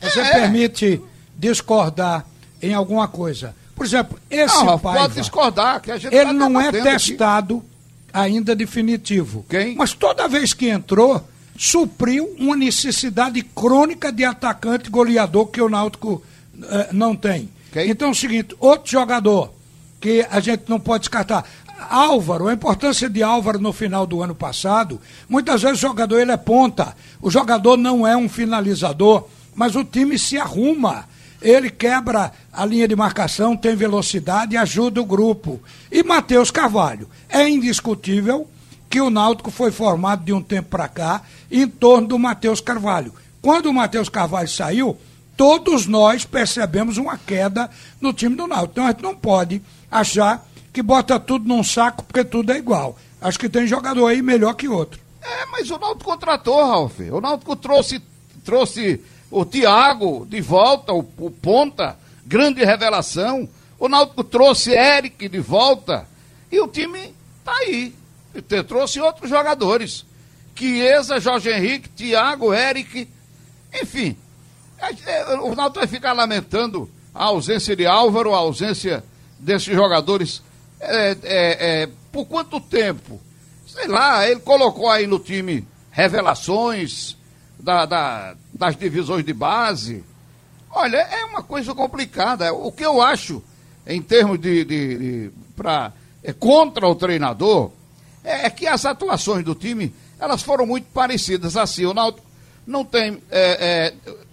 Você 0.00 0.20
é. 0.20 0.32
permite 0.32 1.02
discordar 1.36 2.24
em 2.60 2.72
alguma 2.74 3.08
coisa. 3.08 3.54
Por 3.74 3.86
exemplo, 3.86 4.18
esse 4.30 4.64
não, 4.64 4.78
Paiva, 4.78 5.00
pode 5.00 5.14
discordar, 5.14 5.80
que 5.80 5.90
a 5.90 5.96
gente 5.96 6.14
ele 6.14 6.26
tá 6.26 6.32
não 6.32 6.60
é 6.60 6.70
testado 6.70 7.56
aqui. 7.56 7.66
ainda 8.12 8.54
definitivo. 8.54 9.44
Quem? 9.48 9.74
Mas 9.74 9.92
toda 9.94 10.28
vez 10.28 10.52
que 10.52 10.68
entrou, 10.68 11.20
supriu 11.56 12.34
uma 12.38 12.56
necessidade 12.56 13.42
crônica 13.42 14.10
de 14.12 14.24
atacante 14.24 14.90
goleador 14.90 15.46
que 15.46 15.60
o 15.60 15.68
Náutico 15.68 16.22
eh, 16.62 16.88
não 16.92 17.14
tem. 17.14 17.48
Quem? 17.72 17.90
Então 17.90 18.08
é 18.08 18.10
o 18.10 18.14
seguinte, 18.14 18.54
outro 18.58 18.90
jogador 18.90 19.52
que 20.00 20.26
a 20.30 20.40
gente 20.40 20.64
não 20.68 20.80
pode 20.80 21.02
descartar. 21.02 21.44
Álvaro, 21.90 22.48
a 22.48 22.52
importância 22.52 23.08
de 23.08 23.22
Álvaro 23.22 23.58
no 23.58 23.72
final 23.72 24.06
do 24.06 24.22
ano 24.22 24.34
passado, 24.34 25.00
muitas 25.28 25.62
vezes 25.62 25.78
o 25.78 25.82
jogador 25.82 26.18
ele 26.20 26.32
é 26.32 26.36
ponta, 26.36 26.96
o 27.20 27.30
jogador 27.30 27.76
não 27.76 28.06
é 28.06 28.16
um 28.16 28.28
finalizador, 28.28 29.26
mas 29.54 29.74
o 29.74 29.84
time 29.84 30.18
se 30.18 30.38
arruma 30.38 31.06
ele 31.42 31.70
quebra 31.70 32.32
a 32.52 32.64
linha 32.64 32.86
de 32.86 32.94
marcação, 32.94 33.56
tem 33.56 33.74
velocidade 33.74 34.54
e 34.54 34.56
ajuda 34.56 35.02
o 35.02 35.04
grupo. 35.04 35.60
E 35.90 36.02
Matheus 36.02 36.50
Carvalho. 36.50 37.08
É 37.28 37.48
indiscutível 37.48 38.46
que 38.92 39.00
o 39.00 39.08
Náutico 39.08 39.50
foi 39.50 39.72
formado 39.72 40.22
de 40.22 40.34
um 40.34 40.42
tempo 40.42 40.68
para 40.68 40.86
cá 40.86 41.22
em 41.50 41.66
torno 41.66 42.08
do 42.08 42.18
Matheus 42.18 42.60
Carvalho. 42.60 43.14
Quando 43.40 43.70
o 43.70 43.72
Matheus 43.72 44.10
Carvalho 44.10 44.48
saiu, 44.48 44.98
todos 45.34 45.86
nós 45.86 46.26
percebemos 46.26 46.98
uma 46.98 47.16
queda 47.16 47.70
no 47.98 48.12
time 48.12 48.36
do 48.36 48.46
Náutico. 48.46 48.72
Então 48.72 48.84
a 48.84 48.90
gente 48.90 49.02
não 49.02 49.16
pode 49.16 49.62
achar 49.90 50.46
que 50.74 50.82
bota 50.82 51.18
tudo 51.18 51.48
num 51.48 51.64
saco 51.64 52.04
porque 52.04 52.22
tudo 52.22 52.52
é 52.52 52.58
igual. 52.58 52.98
Acho 53.18 53.38
que 53.38 53.48
tem 53.48 53.66
jogador 53.66 54.08
aí 54.08 54.20
melhor 54.20 54.52
que 54.52 54.68
outro. 54.68 55.00
É, 55.22 55.46
mas 55.46 55.70
o 55.70 55.78
Náutico 55.78 56.10
contratou, 56.10 56.62
Ralf. 56.62 57.00
O 57.00 57.20
Náutico 57.22 57.56
trouxe, 57.56 57.98
trouxe 58.44 59.02
o 59.30 59.42
Thiago 59.46 60.26
de 60.28 60.42
volta, 60.42 60.92
o, 60.92 60.98
o 61.16 61.30
ponta, 61.30 61.96
grande 62.26 62.62
revelação. 62.62 63.48
O 63.78 63.88
Náutico 63.88 64.22
trouxe 64.22 64.72
Eric 64.72 65.30
de 65.30 65.38
volta 65.38 66.06
e 66.50 66.60
o 66.60 66.68
time 66.68 67.14
tá 67.42 67.54
aí. 67.54 68.01
Trouxe 68.66 69.00
outros 69.00 69.28
jogadores. 69.28 70.04
Chiesa, 70.54 71.18
Jorge 71.18 71.50
Henrique, 71.50 71.88
Thiago, 71.88 72.52
Eric. 72.52 73.08
Enfim, 73.80 74.16
é, 75.06 75.34
o 75.36 75.54
Náutico 75.54 75.80
vai 75.80 75.86
ficar 75.86 76.12
lamentando 76.12 76.90
a 77.14 77.24
ausência 77.24 77.74
de 77.74 77.86
Álvaro, 77.86 78.34
a 78.34 78.38
ausência 78.38 79.04
desses 79.38 79.74
jogadores. 79.74 80.42
É, 80.80 81.10
é, 81.10 81.16
é, 81.82 81.88
por 82.10 82.26
quanto 82.26 82.60
tempo? 82.60 83.20
Sei 83.66 83.86
lá, 83.86 84.28
ele 84.28 84.40
colocou 84.40 84.90
aí 84.90 85.06
no 85.06 85.18
time 85.18 85.66
revelações 85.90 87.16
da, 87.58 87.86
da, 87.86 88.34
das 88.52 88.76
divisões 88.76 89.24
de 89.24 89.32
base. 89.32 90.04
Olha, 90.70 90.96
é 90.96 91.24
uma 91.24 91.42
coisa 91.42 91.74
complicada. 91.74 92.52
O 92.52 92.72
que 92.72 92.84
eu 92.84 93.00
acho, 93.00 93.42
em 93.86 94.02
termos 94.02 94.38
de. 94.40 94.64
de, 94.64 94.98
de 94.98 95.30
pra, 95.54 95.92
é, 96.24 96.32
contra 96.32 96.88
o 96.88 96.94
treinador, 96.94 97.70
é, 98.24 98.46
é, 98.46 98.50
que 98.50 98.66
as 98.66 98.84
atuações 98.84 99.44
do 99.44 99.54
time 99.54 99.94
elas 100.18 100.42
foram 100.42 100.64
muito 100.64 100.86
parecidas. 100.92 101.56
Assim, 101.56 101.84
o 101.84 101.94
Náutico 101.94 102.26
não 102.66 102.84
tem. 102.84 103.22
É, 103.30 103.92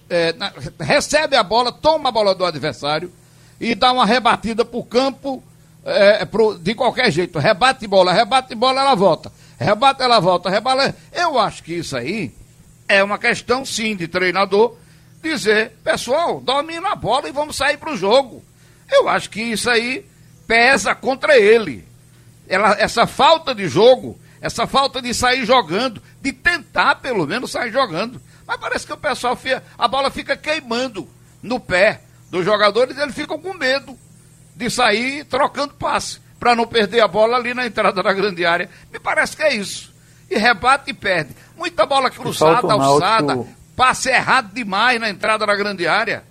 é, 0.09 0.33
na, 0.33 0.53
recebe 0.79 1.35
a 1.35 1.43
bola, 1.43 1.71
toma 1.71 2.09
a 2.09 2.11
bola 2.11 2.35
do 2.35 2.45
adversário 2.45 3.11
e 3.59 3.75
dá 3.75 3.91
uma 3.91 4.05
rebatida 4.05 4.63
para 4.63 4.79
o 4.79 4.83
campo 4.83 5.43
é, 5.83 6.25
pro, 6.25 6.57
de 6.57 6.75
qualquer 6.75 7.11
jeito. 7.11 7.39
Rebate 7.39 7.87
bola, 7.87 8.13
rebate 8.13 8.55
bola, 8.55 8.81
ela 8.81 8.95
volta. 8.95 9.31
Rebate, 9.59 10.01
ela 10.01 10.19
volta, 10.19 10.49
rebate. 10.49 10.95
Eu 11.11 11.39
acho 11.39 11.63
que 11.63 11.73
isso 11.73 11.97
aí 11.97 12.31
é 12.87 13.03
uma 13.03 13.17
questão, 13.17 13.65
sim, 13.65 13.95
de 13.95 14.07
treinador 14.07 14.75
dizer, 15.21 15.73
pessoal, 15.83 16.39
domina 16.39 16.89
a 16.89 16.95
bola 16.95 17.27
e 17.27 17.31
vamos 17.31 17.55
sair 17.55 17.77
para 17.77 17.91
o 17.91 17.97
jogo. 17.97 18.43
Eu 18.89 19.07
acho 19.09 19.29
que 19.29 19.41
isso 19.41 19.69
aí 19.69 20.05
pesa 20.47 20.95
contra 20.95 21.37
ele. 21.37 21.88
Ela, 22.49 22.75
essa 22.79 23.05
falta 23.05 23.53
de 23.53 23.69
jogo, 23.69 24.19
essa 24.41 24.65
falta 24.65 24.99
de 24.99 25.13
sair 25.13 25.45
jogando, 25.45 26.01
de 26.19 26.33
tentar 26.33 26.95
pelo 26.95 27.27
menos 27.27 27.51
sair 27.51 27.71
jogando. 27.71 28.19
Mas 28.47 28.57
parece 28.57 28.87
que 28.87 28.91
o 28.91 28.97
pessoal, 28.97 29.37
a 29.77 29.87
bola 29.87 30.09
fica 30.09 30.35
queimando 30.35 31.07
no 31.43 31.59
pé 31.59 32.01
dos 32.31 32.43
jogadores, 32.43 32.97
eles 32.97 33.13
ficam 33.13 33.39
com 33.39 33.53
medo 33.53 33.95
de 34.55 34.69
sair 34.69 35.23
trocando 35.25 35.75
passe, 35.75 36.19
para 36.39 36.55
não 36.55 36.65
perder 36.65 37.01
a 37.01 37.07
bola 37.07 37.37
ali 37.37 37.53
na 37.53 37.67
entrada 37.67 38.01
da 38.01 38.11
grande 38.11 38.45
área. 38.45 38.69
Me 38.91 38.99
parece 38.99 39.37
que 39.37 39.43
é 39.43 39.53
isso. 39.53 39.93
E 40.29 40.37
rebate 40.37 40.89
e 40.89 40.93
perde. 40.93 41.35
Muita 41.55 41.85
bola 41.85 42.09
cruzada, 42.09 42.73
alçada, 42.73 43.45
passe 43.75 44.09
errado 44.09 44.53
demais 44.53 44.99
na 44.99 45.09
entrada 45.09 45.45
da 45.45 45.55
grande 45.55 45.87
área 45.87 46.23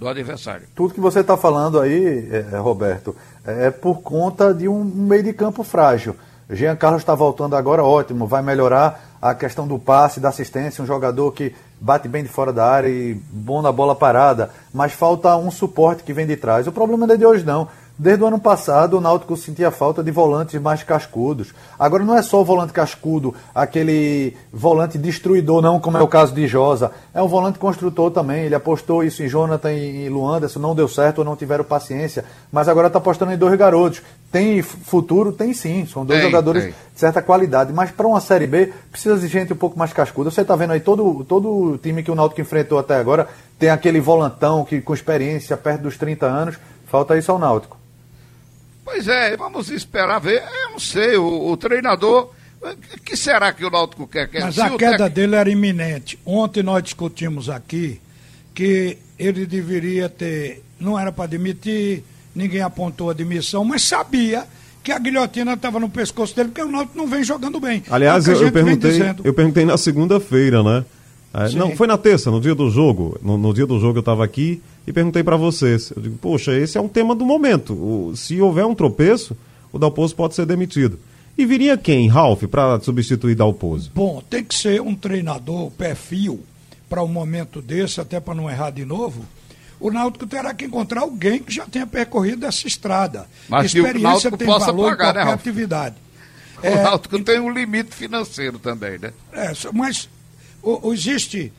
do 0.00 0.08
adversário. 0.08 0.66
Tudo 0.74 0.94
que 0.94 1.00
você 1.00 1.20
está 1.20 1.36
falando 1.36 1.78
aí, 1.78 2.26
é, 2.32 2.56
Roberto, 2.56 3.14
é 3.44 3.70
por 3.70 4.00
conta 4.00 4.54
de 4.54 4.66
um 4.66 4.82
meio 4.82 5.22
de 5.22 5.34
campo 5.34 5.62
frágil. 5.62 6.16
Jean 6.48 6.74
Carlos 6.74 7.02
está 7.02 7.14
voltando 7.14 7.54
agora, 7.54 7.84
ótimo, 7.84 8.26
vai 8.26 8.42
melhorar 8.42 9.18
a 9.20 9.34
questão 9.34 9.68
do 9.68 9.78
passe, 9.78 10.18
da 10.18 10.30
assistência, 10.30 10.82
um 10.82 10.86
jogador 10.86 11.30
que 11.32 11.54
bate 11.78 12.08
bem 12.08 12.22
de 12.22 12.30
fora 12.30 12.50
da 12.50 12.66
área 12.66 12.88
e 12.88 13.14
bom 13.30 13.60
na 13.60 13.70
bola 13.70 13.94
parada, 13.94 14.50
mas 14.72 14.92
falta 14.92 15.36
um 15.36 15.50
suporte 15.50 16.02
que 16.02 16.14
vem 16.14 16.26
de 16.26 16.36
trás. 16.36 16.66
O 16.66 16.72
problema 16.72 17.06
não 17.06 17.14
é 17.14 17.18
de 17.18 17.26
hoje 17.26 17.44
não. 17.44 17.68
Desde 18.02 18.24
o 18.24 18.26
ano 18.26 18.40
passado, 18.40 18.96
o 18.96 19.00
Náutico 19.00 19.36
sentia 19.36 19.70
falta 19.70 20.02
de 20.02 20.10
volantes 20.10 20.58
mais 20.58 20.82
cascudos. 20.82 21.52
Agora 21.78 22.02
não 22.02 22.16
é 22.16 22.22
só 22.22 22.40
o 22.40 22.44
volante 22.46 22.72
cascudo, 22.72 23.34
aquele 23.54 24.34
volante 24.50 24.96
destruidor, 24.96 25.60
não, 25.60 25.78
como 25.78 25.98
é 25.98 26.02
o 26.02 26.08
caso 26.08 26.34
de 26.34 26.46
Josa. 26.46 26.92
É 27.12 27.20
um 27.20 27.28
volante 27.28 27.58
construtor 27.58 28.10
também. 28.10 28.46
Ele 28.46 28.54
apostou 28.54 29.04
isso 29.04 29.22
em 29.22 29.28
Jonathan 29.28 29.70
e 29.74 30.08
Luanderson, 30.08 30.60
não 30.60 30.74
deu 30.74 30.88
certo 30.88 31.18
ou 31.18 31.26
não 31.26 31.36
tiveram 31.36 31.62
paciência. 31.62 32.24
Mas 32.50 32.68
agora 32.68 32.86
está 32.86 32.98
apostando 32.98 33.32
em 33.32 33.36
dois 33.36 33.54
garotos. 33.58 34.00
Tem 34.32 34.62
futuro? 34.62 35.30
Tem 35.30 35.52
sim. 35.52 35.84
São 35.84 36.02
dois 36.02 36.20
tem, 36.20 36.30
jogadores 36.30 36.62
tem. 36.62 36.72
de 36.72 37.00
certa 37.00 37.20
qualidade. 37.20 37.70
Mas 37.70 37.90
para 37.90 38.06
uma 38.06 38.22
Série 38.22 38.46
B, 38.46 38.72
precisa 38.90 39.18
de 39.18 39.28
gente 39.28 39.52
um 39.52 39.56
pouco 39.56 39.78
mais 39.78 39.92
cascuda. 39.92 40.30
Você 40.30 40.40
está 40.40 40.56
vendo 40.56 40.72
aí 40.72 40.80
todo, 40.80 41.22
todo 41.24 41.50
o 41.50 41.76
time 41.76 42.02
que 42.02 42.10
o 42.10 42.14
Náutico 42.14 42.40
enfrentou 42.40 42.78
até 42.78 42.96
agora 42.96 43.28
tem 43.58 43.68
aquele 43.68 44.00
volantão 44.00 44.64
que 44.64 44.80
com 44.80 44.94
experiência, 44.94 45.54
perto 45.54 45.82
dos 45.82 45.98
30 45.98 46.24
anos. 46.24 46.58
Falta 46.86 47.18
isso 47.18 47.30
ao 47.30 47.38
Náutico. 47.38 47.79
Pois 48.90 49.06
é, 49.06 49.36
vamos 49.36 49.70
esperar 49.70 50.18
ver. 50.18 50.42
Eu 50.42 50.72
não 50.72 50.78
sei, 50.80 51.16
o, 51.16 51.50
o 51.50 51.56
treinador. 51.56 52.32
O 52.60 53.00
que 53.04 53.16
será 53.16 53.52
que 53.52 53.64
o 53.64 53.70
Náutico 53.70 54.06
quer? 54.06 54.28
quer? 54.28 54.42
Mas 54.42 54.56
Se 54.56 54.60
a 54.60 54.70
queda 54.70 55.04
tec... 55.04 55.14
dele 55.14 55.36
era 55.36 55.48
iminente. 55.48 56.18
Ontem 56.26 56.62
nós 56.62 56.82
discutimos 56.82 57.48
aqui 57.48 58.00
que 58.52 58.98
ele 59.16 59.46
deveria 59.46 60.08
ter. 60.08 60.64
Não 60.78 60.98
era 60.98 61.12
para 61.12 61.26
demitir, 61.28 62.02
ninguém 62.34 62.62
apontou 62.62 63.10
a 63.10 63.12
demissão, 63.12 63.64
mas 63.64 63.82
sabia 63.82 64.44
que 64.82 64.90
a 64.90 64.98
guilhotina 64.98 65.52
estava 65.52 65.78
no 65.78 65.88
pescoço 65.88 66.34
dele, 66.34 66.48
porque 66.48 66.62
o 66.62 66.70
Náutico 66.70 66.98
não 66.98 67.06
vem 67.06 67.22
jogando 67.22 67.60
bem. 67.60 67.84
Aliás, 67.88 68.26
é 68.28 68.32
eu, 68.32 68.42
eu, 68.42 68.52
perguntei, 68.52 69.00
eu 69.22 69.32
perguntei 69.32 69.64
na 69.64 69.78
segunda-feira, 69.78 70.62
né? 70.64 70.84
É, 71.32 71.48
não, 71.50 71.76
foi 71.76 71.86
na 71.86 71.96
terça, 71.96 72.28
no 72.28 72.40
dia 72.40 72.56
do 72.56 72.68
jogo. 72.70 73.16
No, 73.22 73.38
no 73.38 73.54
dia 73.54 73.66
do 73.66 73.78
jogo 73.78 73.98
eu 73.98 74.00
estava 74.00 74.24
aqui 74.24 74.60
e 74.90 74.92
perguntei 74.92 75.22
para 75.22 75.36
vocês. 75.36 75.92
Eu 75.94 76.02
digo, 76.02 76.18
poxa, 76.18 76.52
esse 76.52 76.76
é 76.76 76.80
um 76.80 76.88
tema 76.88 77.14
do 77.14 77.24
momento. 77.24 77.72
O, 77.74 78.16
se 78.16 78.40
houver 78.40 78.66
um 78.66 78.74
tropeço, 78.74 79.36
o 79.72 79.78
Dalpozo 79.78 80.14
pode 80.14 80.34
ser 80.34 80.44
demitido. 80.44 80.98
E 81.38 81.46
viria 81.46 81.78
quem, 81.78 82.08
Ralf, 82.08 82.42
para 82.44 82.80
substituir 82.80 83.34
Dalpozo? 83.36 83.90
Bom, 83.94 84.22
tem 84.28 84.44
que 84.44 84.54
ser 84.54 84.80
um 84.80 84.94
treinador 84.94 85.70
perfil 85.70 86.40
para 86.88 87.02
um 87.04 87.08
momento 87.08 87.62
desse, 87.62 88.00
até 88.00 88.18
para 88.18 88.34
não 88.34 88.50
errar 88.50 88.70
de 88.70 88.84
novo. 88.84 89.24
O 89.78 89.90
Náutico 89.90 90.26
terá 90.26 90.52
que 90.52 90.66
encontrar 90.66 91.02
alguém 91.02 91.38
que 91.38 91.54
já 91.54 91.64
tenha 91.64 91.86
percorrido 91.86 92.44
essa 92.44 92.66
estrada. 92.66 93.26
Mas 93.48 93.66
Experiência 93.66 94.30
tem 94.30 94.46
valor 94.46 94.90
pagar, 94.90 95.14
em 95.14 95.18
né, 95.18 95.22
qualquer 95.22 95.24
né, 95.24 95.32
atividade. 95.32 95.96
O 96.62 96.66
é, 96.66 96.82
Náutico 96.82 97.18
tem 97.20 97.40
um 97.40 97.50
limite 97.50 97.94
financeiro 97.94 98.58
também, 98.58 98.98
né? 98.98 99.14
É, 99.32 99.50
mas 99.72 100.10
o, 100.62 100.92
existe 100.92 101.50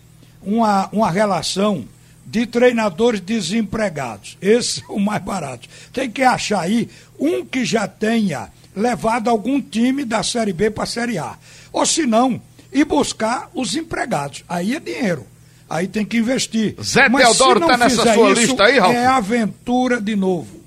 uma, 0.44 0.88
uma 0.92 1.10
relação 1.10 1.88
de 2.26 2.46
treinadores 2.46 3.20
desempregados. 3.20 4.38
Esse 4.42 4.82
é 4.82 4.86
o 4.88 5.00
mais 5.00 5.22
barato. 5.22 5.68
Tem 5.92 6.10
que 6.10 6.22
achar 6.22 6.62
aí 6.62 6.90
um 7.20 7.46
que 7.46 7.66
já 7.66 7.88
tenha 7.88 8.50
levado 8.76 9.30
algum 9.30 9.62
time 9.62 10.06
da 10.06 10.24
Série 10.24 10.54
B 10.54 10.70
para 10.70 10.84
a 10.84 10.88
Série 10.88 11.18
A. 11.18 11.36
Ou 11.72 11.86
se 11.86 12.06
não, 12.06 12.42
ir 12.72 12.86
buscar 12.86 13.50
os 13.54 13.76
empregados. 13.76 14.44
Aí 14.48 14.76
é 14.76 14.80
dinheiro. 14.80 15.26
Aí 15.70 15.88
tem 15.88 16.06
que 16.06 16.18
investir. 16.18 16.76
Zé 16.84 17.08
Mas 17.08 17.24
Teodoro 17.24 17.62
está 17.62 17.78
nessa 17.78 18.14
sua 18.14 18.32
isso, 18.32 18.42
lista 18.42 18.64
aí, 18.66 18.80
Ralf? 18.80 18.96
É 18.96 19.06
aventura 19.06 20.02
de 20.02 20.16
novo. 20.16 20.62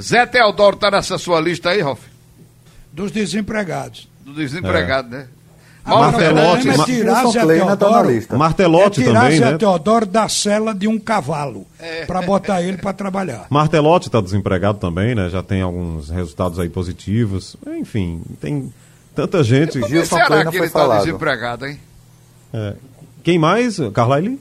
Zé 0.00 0.26
Teodoro 0.26 0.76
está 0.76 0.90
nessa 0.90 1.16
sua 1.16 1.40
lista 1.40 1.70
aí, 1.70 1.80
Ralf? 1.80 2.00
Dos 2.92 3.10
desempregados. 3.10 4.08
Do 4.20 4.34
desempregado, 4.34 5.14
é. 5.14 5.18
né? 5.20 5.28
Martelotti, 5.86 6.68
é 6.70 6.72
Teodoro, 7.46 8.38
Martelotti 8.38 9.00
é 9.00 9.04
tirar 9.04 9.22
também, 9.22 9.40
né? 9.40 9.58
Teodoro 9.58 10.06
da 10.06 10.28
cela 10.28 10.74
de 10.74 10.88
um 10.88 10.98
cavalo 10.98 11.66
é. 11.78 12.06
para 12.06 12.22
botar 12.22 12.62
ele 12.62 12.78
para 12.78 12.94
trabalhar. 12.94 13.46
Martelotti 13.50 14.08
está 14.08 14.20
desempregado 14.20 14.78
também, 14.78 15.14
né? 15.14 15.28
Já 15.28 15.42
tem 15.42 15.60
alguns 15.60 16.08
resultados 16.08 16.58
aí 16.58 16.70
positivos. 16.70 17.56
Enfim, 17.66 18.22
tem 18.40 18.72
tanta 19.14 19.44
gente. 19.44 19.78
Por 19.78 19.88
que 19.88 20.06
será 20.06 20.50
que 20.50 20.56
ele 20.56 20.66
está 20.66 20.98
desempregado, 20.98 21.66
hein? 21.66 21.78
É. 22.52 22.74
Quem 23.22 23.38
mais? 23.38 23.78
Carlyle? 23.92 24.40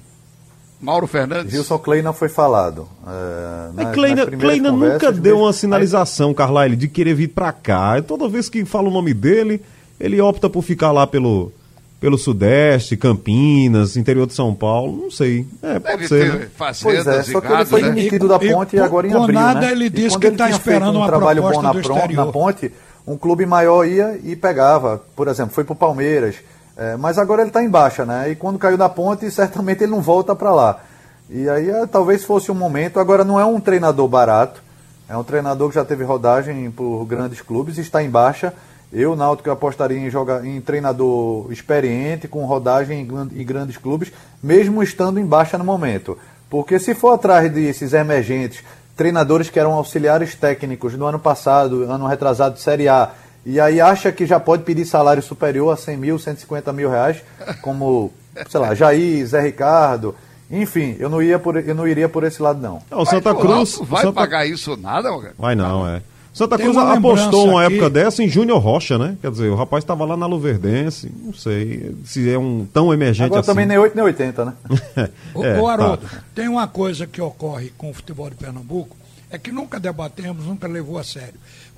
Mauro 0.80 1.08
Fernandes. 1.08 1.54
Gilson 1.54 1.80
Kleina 1.80 2.12
foi 2.12 2.28
falado. 2.28 2.90
É, 3.08 3.72
na, 3.74 3.92
Kleina, 3.92 4.26
Kleina 4.26 4.70
nunca 4.70 5.14
deu 5.14 5.40
uma 5.40 5.54
sinalização. 5.54 6.34
Carlyle, 6.34 6.76
de 6.76 6.90
querer 6.90 7.14
vir 7.14 7.30
para 7.30 7.54
cá. 7.54 8.02
Toda 8.02 8.28
vez 8.28 8.50
que 8.50 8.66
fala 8.66 8.90
o 8.90 8.92
nome 8.92 9.14
dele, 9.14 9.62
ele 10.04 10.20
opta 10.20 10.50
por 10.50 10.62
ficar 10.62 10.92
lá 10.92 11.08
pelo, 11.08 11.50
pelo 11.98 12.18
Sudeste, 12.18 12.98
Campinas, 12.98 13.96
interior 13.96 14.28
de 14.28 14.34
São 14.34 14.54
Paulo, 14.54 15.04
não 15.04 15.10
sei. 15.10 15.48
É, 15.62 15.80
pode 15.80 15.96
Deve 15.96 16.08
ser. 16.10 16.34
Né? 16.34 16.48
Pois 16.82 17.08
é, 17.08 17.24
só 17.24 17.40
que 17.40 17.48
ele 17.48 17.66
foi 17.66 17.82
né? 17.84 17.90
demitido 17.90 18.28
da 18.28 18.38
ponte 18.38 18.76
e, 18.76 18.80
agora 18.82 19.08
em 19.08 19.14
abril. 19.14 19.40
nada 19.40 19.62
né? 19.62 19.72
ele 19.72 19.90
disse 19.90 20.20
que 20.20 20.28
está 20.28 20.50
esperando 20.50 20.96
um 20.96 20.98
uma 20.98 21.08
trabalho 21.08 21.42
bom 21.42 21.62
na, 21.62 21.74
na 21.74 22.26
ponte, 22.26 22.70
um 23.08 23.18
clube 23.18 23.46
maior 23.46 23.88
ia 23.88 24.20
e 24.22 24.36
pegava. 24.36 25.02
Por 25.16 25.30
exemplo, 25.30 25.54
foi 25.54 25.64
para 25.64 25.72
o 25.72 25.78
Palmeiras. 25.78 26.36
É, 26.76 26.98
mas 26.98 27.18
agora 27.18 27.42
ele 27.42 27.50
está 27.50 27.64
em 27.64 27.70
baixa, 27.70 28.04
né? 28.04 28.30
E 28.30 28.36
quando 28.36 28.60
caiu 28.60 28.78
da 28.78 28.90
ponte, 28.90 29.30
certamente 29.32 29.86
ele 29.86 29.92
não 29.92 30.02
volta 30.02 30.36
para 30.36 30.54
lá. 30.54 30.82
E 31.30 31.48
aí 31.48 31.70
é, 31.70 31.88
talvez 31.88 32.26
fosse 32.26 32.52
um 32.52 32.56
momento. 32.56 33.00
Agora 33.00 33.24
não 33.24 33.40
é 33.40 33.46
um 33.46 33.62
treinador 33.62 34.10
barato. 34.10 34.62
É 35.08 35.16
um 35.16 35.24
treinador 35.24 35.70
que 35.70 35.76
já 35.76 35.86
teve 35.86 36.04
rodagem 36.04 36.70
por 36.72 37.06
grandes 37.06 37.40
clubes, 37.40 37.78
está 37.78 38.04
em 38.04 38.10
baixa 38.10 38.54
eu, 38.94 39.16
Náutico, 39.16 39.50
apostaria 39.50 39.98
em, 39.98 40.10
jogar, 40.10 40.46
em 40.46 40.62
treinador 40.62 41.52
experiente, 41.52 42.28
com 42.28 42.46
rodagem 42.46 43.02
em, 43.02 43.42
em 43.42 43.46
grandes 43.46 43.78
clubes, 43.78 44.12
mesmo 44.42 44.84
estando 44.84 45.20
em 45.20 45.26
baixa 45.26 45.58
no 45.58 45.64
momento. 45.64 46.18
Porque 46.50 46.78
se 46.78 46.94
for 46.94 47.14
atrás 47.14 47.52
desses 47.52 47.94
emergentes, 47.94 48.64
treinadores 48.96 49.50
que 49.50 49.60
eram 49.60 49.74
auxiliares 49.74 50.36
técnicos 50.36 50.94
no 50.94 51.06
ano 51.06 51.18
passado, 51.18 51.84
ano 51.84 52.06
retrasado 52.06 52.56
de 52.56 52.62
Série 52.62 52.88
A, 52.88 53.10
e 53.46 53.60
aí 53.60 53.82
acha 53.82 54.12
que 54.12 54.26
já 54.26 54.40
pode 54.40 54.64
pedir 54.64 54.86
salário 54.86 55.24
superior 55.24 55.74
a 55.74 55.76
100 55.76 55.98
mil, 55.98 56.20
150 56.20 56.72
mil 56.72 56.90
reais, 56.90 57.18
como, 57.62 58.14
sei 58.48 58.60
lá, 58.60 58.76
Jair, 58.76 59.26
Zé 59.26 59.42
Ricardo, 59.42 60.16
enfim, 60.50 60.96
eu 61.00 61.10
não, 61.10 61.22
ia 61.22 61.40
por, 61.40 61.58
eu 61.58 61.74
não 61.74 61.88
iria 61.88 62.08
por 62.08 62.24
esse 62.24 62.42
lado, 62.42 62.62
não. 62.62 62.80
não 62.92 63.00
o 63.00 63.06
Santa 63.06 63.34
Cruz. 63.34 63.80
Vai 63.84 64.04
Santa... 64.04 64.14
pagar 64.14 64.46
isso 64.46 64.78
nada, 64.78 65.10
Vai 65.38 65.56
não, 65.56 65.88
é. 65.88 66.02
Santa 66.34 66.58
Cruz 66.58 66.76
uma 66.76 66.94
apostou 66.94 67.50
uma 67.50 67.64
aqui... 67.64 67.76
época 67.76 67.90
dessa 67.92 68.24
em 68.24 68.28
Júnior 68.28 68.60
Rocha, 68.60 68.98
né? 68.98 69.16
Quer 69.22 69.30
dizer, 69.30 69.50
o 69.50 69.56
rapaz 69.56 69.84
estava 69.84 70.04
lá 70.04 70.18
na 70.18 70.26
Luverdense, 70.26 71.12
não 71.24 71.34
sei 71.34 71.96
se 72.04 72.28
é 72.28 72.38
um 72.38 72.66
tão 72.66 72.92
emergente 72.92 73.28
Agora 73.28 73.42
assim. 73.42 73.52
também 73.52 73.68
nem 73.68 73.78
8 73.78 73.96
nem 73.96 74.04
80, 74.04 74.46
né? 74.46 74.54
o, 75.36 75.44
é, 75.44 75.62
o 75.62 75.68
Haroldo, 75.68 76.08
tá. 76.08 76.24
tem 76.34 76.48
uma 76.48 76.68
coisa 76.68 77.06
que 77.06 77.22
ocorre 77.22 77.72
com 77.78 77.92
o 77.92 77.94
futebol 77.94 78.30
de 78.30 78.36
Pernambuco, 78.36 78.98
é 79.30 79.38
que 79.38 79.52
nunca 79.52 79.80
debatemos, 79.80 80.46
nunca 80.46 80.68
levou 80.68 80.98
a 80.98 81.04
sério. 81.04 81.36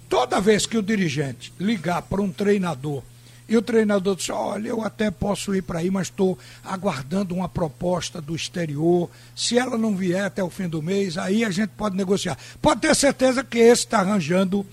Toda 0.07 0.39
vez 0.39 0.65
que 0.65 0.77
o 0.77 0.81
dirigente 0.81 1.51
ligar 1.59 2.01
para 2.03 2.21
um 2.21 2.31
treinador 2.31 3.01
e 3.47 3.55
o 3.55 3.61
treinador 3.61 4.15
disse: 4.15 4.31
Olha, 4.31 4.69
eu 4.69 4.83
até 4.83 5.11
posso 5.11 5.53
ir 5.55 5.61
para 5.61 5.79
aí, 5.79 5.91
mas 5.91 6.07
estou 6.07 6.37
aguardando 6.63 7.35
uma 7.35 7.47
proposta 7.47 8.21
do 8.21 8.35
exterior. 8.35 9.09
Se 9.35 9.57
ela 9.57 9.77
não 9.77 9.95
vier 9.95 10.25
até 10.25 10.43
o 10.43 10.49
fim 10.49 10.67
do 10.67 10.81
mês, 10.81 11.17
aí 11.17 11.45
a 11.45 11.51
gente 11.51 11.69
pode 11.69 11.95
negociar. 11.95 12.37
Pode 12.61 12.81
ter 12.81 12.95
certeza 12.95 13.43
que 13.43 13.59
esse 13.59 13.83
está 13.83 13.99
arranjando 13.99 14.65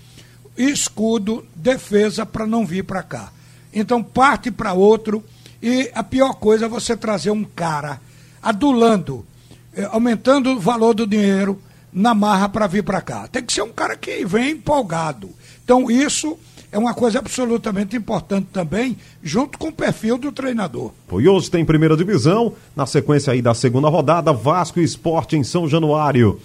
escudo, 0.57 1.45
defesa 1.55 2.25
para 2.25 2.45
não 2.45 2.65
vir 2.65 2.83
para 2.83 3.03
cá. 3.03 3.31
Então 3.71 4.03
parte 4.03 4.51
para 4.51 4.73
outro. 4.73 5.23
E 5.61 5.89
a 5.93 6.03
pior 6.03 6.33
coisa 6.33 6.65
é 6.65 6.69
você 6.69 6.97
trazer 6.97 7.31
um 7.31 7.43
cara 7.43 8.01
adulando, 8.41 9.25
eh, 9.73 9.87
aumentando 9.91 10.51
o 10.51 10.59
valor 10.59 10.93
do 10.93 11.07
dinheiro 11.07 11.61
na 11.91 12.13
marra 12.13 12.49
para 12.49 12.67
vir 12.67 12.83
para 12.83 13.01
cá. 13.01 13.27
Tem 13.27 13.41
que 13.41 13.53
ser 13.53 13.61
um 13.61 13.71
cara 13.71 13.95
que 13.95 14.25
vem 14.25 14.51
empolgado. 14.51 15.29
Então 15.63 15.89
isso 15.89 16.37
é 16.73 16.77
uma 16.77 16.95
coisa 16.95 17.19
absolutamente 17.19 17.95
importante 17.95 18.47
também, 18.51 18.97
junto 19.21 19.59
com 19.59 19.67
o 19.67 19.71
perfil 19.71 20.17
do 20.17 20.31
treinador. 20.31 20.91
E 21.19 21.29
hoje 21.29 21.49
tem 21.49 21.63
primeira 21.63 21.95
divisão, 21.95 22.53
na 22.75 22.87
sequência 22.87 23.31
aí 23.31 23.43
da 23.43 23.53
segunda 23.53 23.87
rodada, 23.87 24.33
Vasco 24.33 24.79
Esporte 24.79 25.37
em 25.37 25.43
São 25.43 25.69
Januário. 25.69 26.39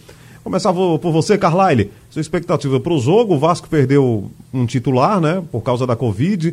Começar 0.45 0.73
por 0.73 1.11
você, 1.11 1.39
Carlyle. 1.39 1.91
Sua 2.11 2.21
expectativa 2.21 2.79
para 2.79 2.93
o 2.93 3.01
jogo, 3.01 3.35
o 3.35 3.39
Vasco 3.39 3.71
perdeu 3.71 4.31
um 4.53 4.67
titular, 4.67 5.19
né, 5.19 5.43
por 5.51 5.63
causa 5.63 5.87
da 5.87 5.97
Covid. 5.97 6.51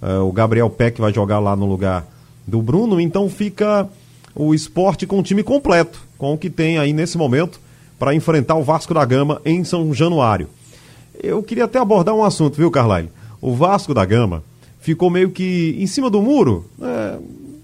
Uh, 0.00 0.22
o 0.22 0.30
Gabriel 0.30 0.70
Peck 0.70 1.00
vai 1.00 1.12
jogar 1.12 1.40
lá 1.40 1.56
no 1.56 1.66
lugar 1.66 2.06
do 2.46 2.62
Bruno, 2.62 3.00
então 3.00 3.28
fica 3.28 3.88
o 4.36 4.54
esporte 4.54 5.04
com 5.04 5.18
o 5.18 5.22
time 5.22 5.42
completo, 5.42 6.00
com 6.16 6.32
o 6.32 6.38
que 6.38 6.48
tem 6.48 6.78
aí 6.78 6.92
nesse 6.92 7.18
momento 7.18 7.58
para 7.98 8.14
enfrentar 8.14 8.54
o 8.54 8.62
Vasco 8.62 8.94
da 8.94 9.04
Gama 9.04 9.40
em 9.44 9.64
São 9.64 9.92
Januário. 9.92 10.48
Eu 11.22 11.42
queria 11.42 11.64
até 11.64 11.78
abordar 11.78 12.14
um 12.14 12.24
assunto, 12.24 12.56
viu, 12.56 12.70
Carlyle? 12.70 13.10
O 13.40 13.54
Vasco 13.54 13.94
da 13.94 14.04
Gama 14.04 14.42
ficou 14.80 15.10
meio 15.10 15.30
que 15.30 15.76
em 15.78 15.86
cima 15.86 16.08
do 16.08 16.22
muro, 16.22 16.64
é, 16.80 17.18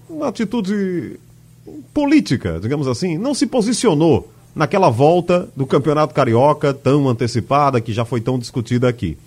uma 0.09 0.27
atitude 0.27 1.19
política, 1.93 2.59
digamos 2.61 2.87
assim, 2.87 3.17
não 3.17 3.33
se 3.33 3.47
posicionou 3.47 4.29
naquela 4.55 4.89
volta 4.89 5.49
do 5.55 5.65
Campeonato 5.65 6.13
Carioca 6.13 6.73
tão 6.73 7.07
antecipada, 7.07 7.81
que 7.81 7.93
já 7.93 8.05
foi 8.05 8.21
tão 8.21 8.37
discutida 8.37 8.87
aqui. 8.87 9.17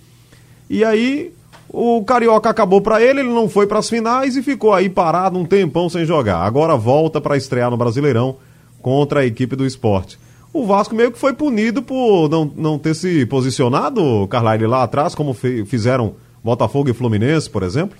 E 0.69 0.83
aí 0.83 1.33
o 1.69 2.03
Carioca 2.03 2.49
acabou 2.49 2.81
para 2.81 3.01
ele, 3.01 3.21
ele 3.21 3.29
não 3.29 3.49
foi 3.49 3.67
para 3.67 3.79
as 3.79 3.89
finais 3.89 4.37
e 4.37 4.43
ficou 4.43 4.73
aí 4.73 4.89
parado 4.89 5.37
um 5.37 5.45
tempão 5.45 5.89
sem 5.89 6.05
jogar. 6.05 6.39
Agora 6.39 6.77
volta 6.77 7.19
para 7.19 7.35
estrear 7.35 7.69
no 7.69 7.77
Brasileirão 7.77 8.37
contra 8.81 9.21
a 9.21 9.25
equipe 9.25 9.55
do 9.55 9.65
esporte 9.65 10.17
o 10.61 10.65
Vasco 10.65 10.95
meio 10.95 11.11
que 11.11 11.19
foi 11.19 11.33
punido 11.33 11.81
por 11.81 12.29
não, 12.29 12.51
não 12.55 12.79
ter 12.79 12.95
se 12.95 13.25
posicionado, 13.25 14.27
Carlyle, 14.27 14.67
lá 14.67 14.83
atrás, 14.83 15.15
como 15.15 15.33
fizeram 15.33 16.15
Botafogo 16.43 16.89
e 16.89 16.93
Fluminense, 16.93 17.49
por 17.49 17.63
exemplo? 17.63 17.97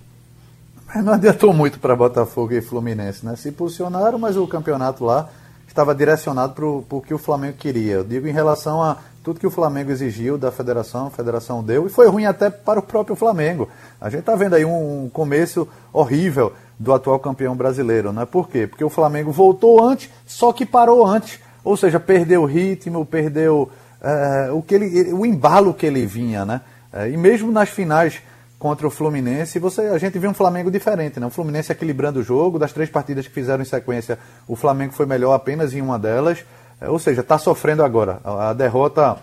Mas 0.88 1.04
não 1.04 1.14
adiantou 1.14 1.54
muito 1.54 1.80
para 1.80 1.96
Botafogo 1.96 2.54
e 2.54 2.62
Fluminense, 2.62 3.26
né? 3.26 3.36
Se 3.36 3.52
posicionaram, 3.52 4.18
mas 4.18 4.38
o 4.38 4.48
campeonato 4.48 5.04
lá 5.04 5.30
estava 5.68 5.94
direcionado 5.94 6.54
para 6.54 6.66
o 6.66 7.02
que 7.06 7.14
o 7.14 7.18
Flamengo 7.18 7.58
queria. 7.58 7.96
Eu 7.96 8.04
digo 8.04 8.28
em 8.28 8.32
relação 8.32 8.82
a 8.82 8.98
tudo 9.24 9.40
que 9.40 9.46
o 9.46 9.52
Flamengo 9.52 9.92
exigiu 9.92 10.38
da 10.38 10.52
federação, 10.52 11.08
a 11.08 11.10
federação 11.10 11.62
deu, 11.62 11.86
e 11.86 11.90
foi 11.90 12.08
ruim 12.08 12.26
até 12.26 12.50
para 12.50 12.80
o 12.80 12.82
próprio 12.82 13.16
Flamengo. 13.16 13.68
A 14.00 14.10
gente 14.10 14.22
está 14.22 14.36
vendo 14.36 14.56
aí 14.56 14.64
um 14.64 15.10
começo 15.12 15.68
horrível 15.92 16.54
do 16.80 16.94
atual 16.94 17.20
campeão 17.20 17.56
brasileiro, 17.56 18.14
né? 18.14 18.26
Por 18.26 18.48
quê? 18.48 18.66
Porque 18.66 18.84
o 18.84 18.90
Flamengo 18.90 19.32
voltou 19.32 19.84
antes, 19.84 20.10
só 20.26 20.54
que 20.54 20.66
parou 20.66 21.06
antes. 21.06 21.40
Ou 21.68 21.76
seja, 21.76 22.00
perdeu 22.00 22.44
o 22.44 22.46
ritmo, 22.46 23.06
perdeu 23.06 23.70
é, 24.02 24.50
o, 24.52 24.62
que 24.62 24.74
ele, 24.74 25.14
o 25.14 25.26
embalo 25.26 25.74
que 25.74 25.86
ele 25.86 26.06
vinha, 26.06 26.46
né? 26.46 26.62
É, 26.94 27.10
e 27.10 27.18
mesmo 27.18 27.52
nas 27.52 27.68
finais 27.68 28.22
contra 28.58 28.88
o 28.88 28.90
Fluminense, 28.90 29.60
você, 29.60 29.82
a 29.82 29.98
gente 29.98 30.18
viu 30.18 30.30
um 30.30 30.34
Flamengo 30.34 30.72
diferente, 30.72 31.20
né? 31.20 31.26
O 31.28 31.30
Fluminense 31.30 31.72
equilibrando 31.72 32.22
o 32.22 32.24
jogo, 32.24 32.58
das 32.58 32.72
três 32.72 32.90
partidas 32.90 33.28
que 33.28 33.34
fizeram 33.34 33.62
em 33.62 33.66
sequência, 33.66 34.18
o 34.48 34.56
Flamengo 34.56 34.94
foi 34.94 35.06
melhor 35.06 35.34
apenas 35.34 35.74
em 35.74 35.82
uma 35.82 36.00
delas. 36.00 36.40
É, 36.80 36.90
ou 36.90 36.98
seja, 37.00 37.20
está 37.20 37.38
sofrendo 37.38 37.84
agora. 37.84 38.22
A, 38.24 38.52
a 38.52 38.54
derrota 38.54 39.18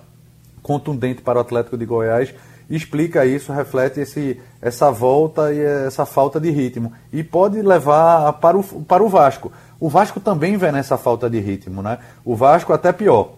contundente 0.63 1.23
para 1.23 1.39
o 1.39 1.41
Atlético 1.41 1.79
de 1.79 1.87
Goiás 1.87 2.35
explica 2.69 3.27
isso, 3.27 3.53
reflete 3.53 4.01
esse, 4.01 4.41
essa 4.61 4.91
volta 4.91 5.53
e 5.53 5.61
essa 5.61 6.07
falta 6.07 6.41
de 6.41 6.51
ritmo. 6.51 6.93
E 7.13 7.23
pode 7.23 7.61
levar 7.61 8.33
para 8.35 8.57
o, 8.57 8.63
para 8.63 9.03
o 9.03 9.09
Vasco. 9.09 9.53
O 9.79 9.89
Vasco 9.89 10.21
também 10.21 10.57
vê 10.57 10.73
nessa 10.73 10.97
falta 10.97 11.29
de 11.29 11.39
ritmo, 11.41 11.83
né? 11.83 11.99
O 12.25 12.35
Vasco 12.35 12.73
até 12.73 12.93
pior. 12.93 13.33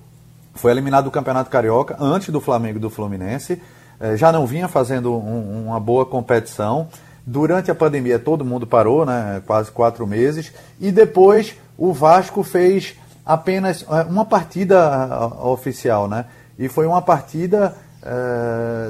Foi 0.54 0.70
eliminado 0.70 1.04
do 1.04 1.10
Campeonato 1.10 1.50
Carioca 1.50 1.96
antes 2.00 2.30
do 2.30 2.40
Flamengo 2.40 2.78
e 2.78 2.80
do 2.80 2.88
Fluminense. 2.88 3.60
Eh, 4.00 4.16
já 4.16 4.32
não 4.32 4.46
vinha 4.46 4.68
fazendo 4.68 5.12
um, 5.14 5.66
uma 5.66 5.80
boa 5.80 6.06
competição. 6.06 6.88
Durante 7.26 7.70
a 7.70 7.74
pandemia 7.74 8.18
todo 8.18 8.44
mundo 8.44 8.66
parou, 8.66 9.04
né? 9.04 9.42
Quase 9.46 9.70
quatro 9.70 10.06
meses. 10.06 10.52
E 10.80 10.90
depois 10.90 11.56
o 11.76 11.92
Vasco 11.92 12.42
fez 12.42 12.94
apenas 13.24 13.82
eh, 13.82 14.06
uma 14.08 14.24
partida 14.24 15.08
eh, 15.10 15.46
oficial, 15.46 16.08
né? 16.08 16.26
E 16.58 16.68
foi 16.68 16.86
uma 16.86 17.02
partida. 17.02 17.74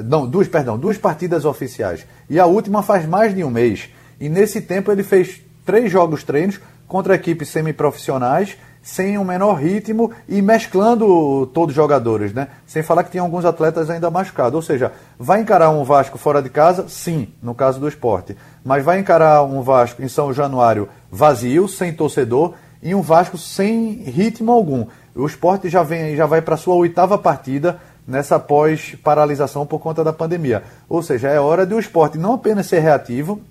Não, 0.05 0.27
duas, 0.27 0.47
perdão, 0.47 0.77
duas 0.77 0.97
partidas 0.97 1.45
oficiais. 1.45 2.05
E 2.29 2.39
a 2.39 2.45
última 2.45 2.83
faz 2.83 3.05
mais 3.05 3.33
de 3.35 3.43
um 3.43 3.49
mês. 3.49 3.89
E 4.19 4.29
nesse 4.29 4.61
tempo 4.61 4.91
ele 4.91 5.03
fez 5.03 5.41
três 5.65 5.91
jogos 5.91 6.23
treinos 6.23 6.59
contra 6.87 7.15
equipes 7.15 7.49
semiprofissionais, 7.49 8.57
sem 8.81 9.17
o 9.17 9.21
um 9.21 9.25
menor 9.25 9.55
ritmo 9.55 10.11
e 10.29 10.41
mesclando 10.41 11.45
todos 11.47 11.73
os 11.73 11.75
jogadores, 11.75 12.33
né? 12.33 12.47
Sem 12.65 12.81
falar 12.81 13.03
que 13.03 13.11
tem 13.11 13.19
alguns 13.19 13.43
atletas 13.43 13.89
ainda 13.89 14.09
machucados. 14.09 14.55
Ou 14.55 14.61
seja, 14.61 14.93
vai 15.19 15.41
encarar 15.41 15.69
um 15.71 15.83
Vasco 15.83 16.17
fora 16.17 16.41
de 16.41 16.49
casa? 16.49 16.87
Sim, 16.87 17.27
no 17.43 17.53
caso 17.53 17.81
do 17.81 17.87
esporte. 17.87 18.37
Mas 18.63 18.85
vai 18.85 18.99
encarar 18.99 19.43
um 19.43 19.61
Vasco 19.61 20.01
em 20.01 20.07
São 20.07 20.31
Januário 20.31 20.87
vazio, 21.11 21.67
sem 21.67 21.91
torcedor, 21.91 22.53
e 22.81 22.95
um 22.95 23.01
Vasco 23.01 23.37
sem 23.37 24.03
ritmo 24.03 24.53
algum. 24.53 24.87
O 25.13 25.25
esporte 25.25 25.67
já, 25.67 25.83
vem, 25.83 26.15
já 26.15 26.25
vai 26.25 26.41
para 26.41 26.55
sua 26.55 26.75
oitava 26.75 27.17
partida 27.17 27.81
nessa 28.07 28.39
pós-paralisação 28.39 29.65
por 29.65 29.79
conta 29.79 30.03
da 30.03 30.13
pandemia. 30.13 30.63
Ou 30.87 31.03
seja, 31.03 31.27
é 31.27 31.39
hora 31.39 31.65
do 31.65 31.77
esporte 31.77 32.17
não 32.17 32.33
apenas 32.33 32.67
ser 32.67 32.79
reativo, 32.79 33.41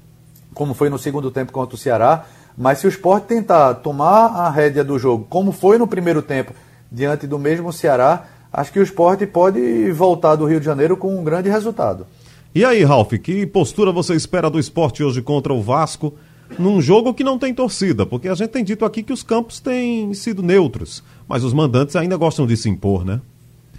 como 0.55 0.73
foi 0.73 0.89
no 0.89 0.99
segundo 0.99 1.31
tempo 1.31 1.53
contra 1.53 1.75
o 1.75 1.79
Ceará, 1.79 2.25
mas 2.57 2.79
se 2.79 2.87
o 2.87 2.89
esporte 2.89 3.27
tentar 3.27 3.75
tomar 3.75 4.29
a 4.29 4.49
rédea 4.49 4.83
do 4.83 4.99
jogo, 4.99 5.27
como 5.29 5.53
foi 5.53 5.77
no 5.77 5.87
primeiro 5.87 6.23
tempo, 6.23 6.55
diante 6.91 7.27
do 7.27 7.39
mesmo 7.39 7.71
Ceará, 7.71 8.25
acho 8.51 8.73
que 8.73 8.79
o 8.79 8.83
esporte 8.83 9.27
pode 9.27 9.93
voltar 9.93 10.37
do 10.37 10.47
Rio 10.47 10.59
de 10.59 10.65
Janeiro 10.65 10.97
com 10.97 11.15
um 11.15 11.23
grande 11.23 11.51
resultado. 11.51 12.07
E 12.55 12.65
aí, 12.65 12.83
Ralf, 12.83 13.13
que 13.13 13.47
postura 13.47 13.93
você 13.93 14.15
espera 14.15 14.49
do 14.49 14.59
esporte 14.59 15.05
hoje 15.05 15.21
contra 15.21 15.53
o 15.53 15.61
Vasco, 15.61 16.15
num 16.59 16.81
jogo 16.81 17.13
que 17.13 17.23
não 17.23 17.39
tem 17.39 17.53
torcida? 17.53 18.07
Porque 18.07 18.29
a 18.29 18.35
gente 18.35 18.49
tem 18.49 18.65
dito 18.65 18.87
aqui 18.87 19.03
que 19.03 19.13
os 19.13 19.23
campos 19.23 19.61
têm 19.61 20.15
sido 20.15 20.43
neutros, 20.43 21.05
mas 21.29 21.45
os 21.45 21.53
mandantes 21.53 21.95
ainda 21.97 22.17
gostam 22.17 22.47
de 22.47 22.57
se 22.57 22.71
impor, 22.71 23.05
né? 23.05 23.21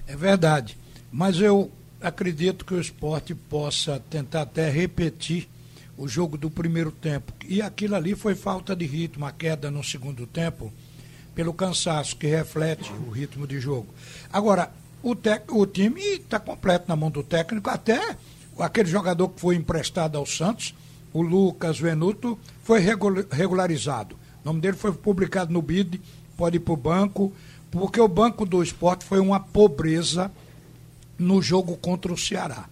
É 0.08 0.15
verdade. 0.15 0.78
Mas 1.12 1.39
eu 1.39 1.72
acredito 2.02 2.65
que 2.65 2.74
o 2.74 2.82
esporte 2.82 3.36
possa 3.36 4.02
tentar 4.10 4.43
até 4.43 4.70
repetir 4.70 5.48
o 5.98 6.08
jogo 6.08 6.38
do 6.38 6.50
primeiro 6.50 6.91
tempo. 6.91 7.34
E 7.48 7.62
aquilo 7.62 7.96
ali 7.96 8.15
foi 8.15 8.36
falta 8.36 8.76
de 8.76 8.86
ritmo, 8.86 9.26
a 9.26 9.32
queda 9.32 9.72
no 9.72 9.84
segundo 9.84 10.28
tempo, 10.28 10.72
pelo 11.34 11.54
cansaço 11.54 12.15
que 12.15 12.28
reflete 12.28 12.91
o 13.08 13.10
ritmo 13.10 13.48
de 13.48 13.60
jogo. 13.60 13.88
Agora, 14.32 14.72
o, 15.02 15.15
o 15.52 15.65
time 15.65 16.02
está 16.02 16.39
completo 16.39 16.86
na 16.88 16.96
mão 16.96 17.10
do 17.10 17.24
técnico, 17.24 17.70
até 17.70 18.15
aquele 18.60 18.89
jogador 18.89 19.30
que 19.30 19.41
foi 19.41 19.56
emprestado 19.56 20.17
ao 20.17 20.26
Santos, 20.26 20.74
o 21.13 21.22
Lucas 21.22 21.80
Venuto, 21.80 22.38
foi 22.63 22.80
regularizado. 23.32 24.15
O 24.43 24.48
nome 24.48 24.62
dele 24.62 24.78
foi 24.78 24.91
publicado 24.91 25.52
no 25.52 25.62
BID, 25.62 26.00
pode 26.36 26.58
ir 26.58 26.60
para 26.60 26.74
o 26.74 26.78
banco, 26.78 27.34
porque 27.71 27.99
o 27.99 28.08
banco 28.08 28.45
do 28.45 28.62
esporte 28.63 29.06
foi 29.06 29.19
uma 29.19 29.39
pobreza 29.39 30.32
no 31.17 31.41
jogo 31.41 31.75
contra 31.77 32.13
o 32.13 32.17
Ceará. 32.17 32.65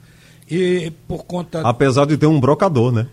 E 0.50 0.92
por 1.08 1.26
conta. 1.26 1.62
Apesar 1.62 2.06
de 2.06 2.18
ter 2.18 2.28
um 2.28 2.40
brocador, 2.40 2.92
né? 2.92 3.08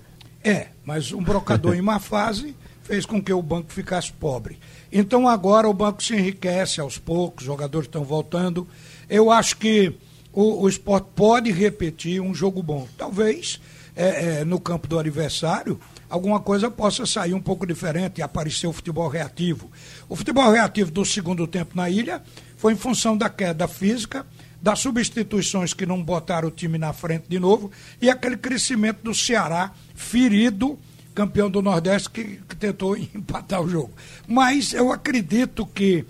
É, 0.44 0.68
mas 0.84 1.12
um 1.12 1.22
brocador 1.22 1.74
em 1.76 1.82
má 1.82 1.98
fase 1.98 2.54
fez 2.82 3.06
com 3.06 3.22
que 3.22 3.32
o 3.32 3.42
banco 3.42 3.72
ficasse 3.72 4.12
pobre. 4.12 4.58
Então 4.90 5.28
agora 5.28 5.68
o 5.68 5.74
banco 5.74 6.02
se 6.02 6.14
enriquece 6.14 6.80
aos 6.80 6.98
poucos, 6.98 7.42
os 7.42 7.46
jogadores 7.46 7.86
estão 7.86 8.04
voltando. 8.04 8.66
Eu 9.08 9.30
acho 9.30 9.56
que 9.56 9.94
o, 10.32 10.62
o 10.62 10.68
esporte 10.68 11.06
pode 11.14 11.50
repetir 11.50 12.20
um 12.20 12.34
jogo 12.34 12.62
bom. 12.62 12.86
Talvez 12.98 13.60
é, 13.94 14.40
é, 14.40 14.44
no 14.44 14.60
campo 14.60 14.88
do 14.88 14.98
adversário 14.98 15.78
alguma 16.12 16.40
coisa 16.40 16.70
possa 16.70 17.06
sair 17.06 17.32
um 17.32 17.40
pouco 17.40 17.66
diferente 17.66 18.18
e 18.18 18.22
aparecer 18.22 18.66
o 18.66 18.72
futebol 18.72 19.08
reativo. 19.08 19.70
O 20.10 20.14
futebol 20.14 20.52
reativo 20.52 20.90
do 20.90 21.06
segundo 21.06 21.46
tempo 21.46 21.74
na 21.74 21.88
ilha 21.88 22.22
foi 22.54 22.74
em 22.74 22.76
função 22.76 23.16
da 23.16 23.30
queda 23.30 23.66
física 23.66 24.26
das 24.60 24.80
substituições 24.80 25.72
que 25.72 25.86
não 25.86 26.02
botaram 26.02 26.48
o 26.48 26.50
time 26.50 26.76
na 26.76 26.92
frente 26.92 27.24
de 27.28 27.38
novo 27.38 27.70
e 27.98 28.10
aquele 28.10 28.36
crescimento 28.36 29.02
do 29.02 29.14
Ceará 29.14 29.72
ferido, 29.94 30.78
campeão 31.14 31.50
do 31.50 31.62
Nordeste, 31.62 32.10
que, 32.10 32.40
que 32.46 32.56
tentou 32.56 32.94
empatar 33.14 33.62
o 33.62 33.68
jogo. 33.68 33.92
Mas 34.28 34.74
eu 34.74 34.92
acredito 34.92 35.64
que 35.64 36.04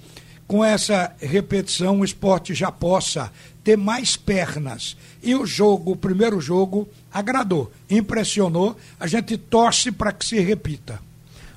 com 0.49 0.65
essa 0.65 1.15
repetição 1.21 2.01
o 2.01 2.05
esporte 2.05 2.55
já 2.55 2.73
possa 2.73 3.31
ter 3.63 3.77
mais 3.77 4.17
pernas. 4.17 4.97
E 5.23 5.35
o 5.35 5.47
jogo, 5.47 5.93
o 5.93 5.97
primeiro 5.97 6.41
jogo, 6.41 6.89
agradou, 7.13 7.71
impressionou. 7.91 8.77
A 8.99 9.07
gente 9.07 9.37
torce 9.37 9.93
para 9.93 10.13
que 10.13 10.25
se 10.25 10.41
repita. 10.41 11.01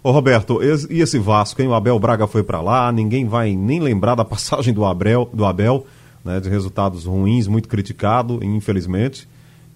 Ô 0.04 0.12
Roberto, 0.12 0.60
e 0.62 1.02
esse 1.02 1.18
Vasco, 1.18 1.62
hein? 1.62 1.68
O 1.68 1.74
Abel 1.74 1.98
Braga 1.98 2.28
foi 2.28 2.44
para 2.44 2.62
lá, 2.62 2.92
ninguém 2.92 3.28
vai 3.28 3.56
nem 3.56 3.80
lembrar 3.80 4.14
da 4.14 4.24
passagem 4.26 4.74
do 4.74 4.86
Abel, 4.86 5.30
do 5.34 5.46
Abel 5.46 5.86
né, 6.26 6.40
de 6.40 6.50
resultados 6.50 7.06
ruins, 7.06 7.48
muito 7.48 7.70
criticado, 7.70 8.40
infelizmente. 8.44 9.28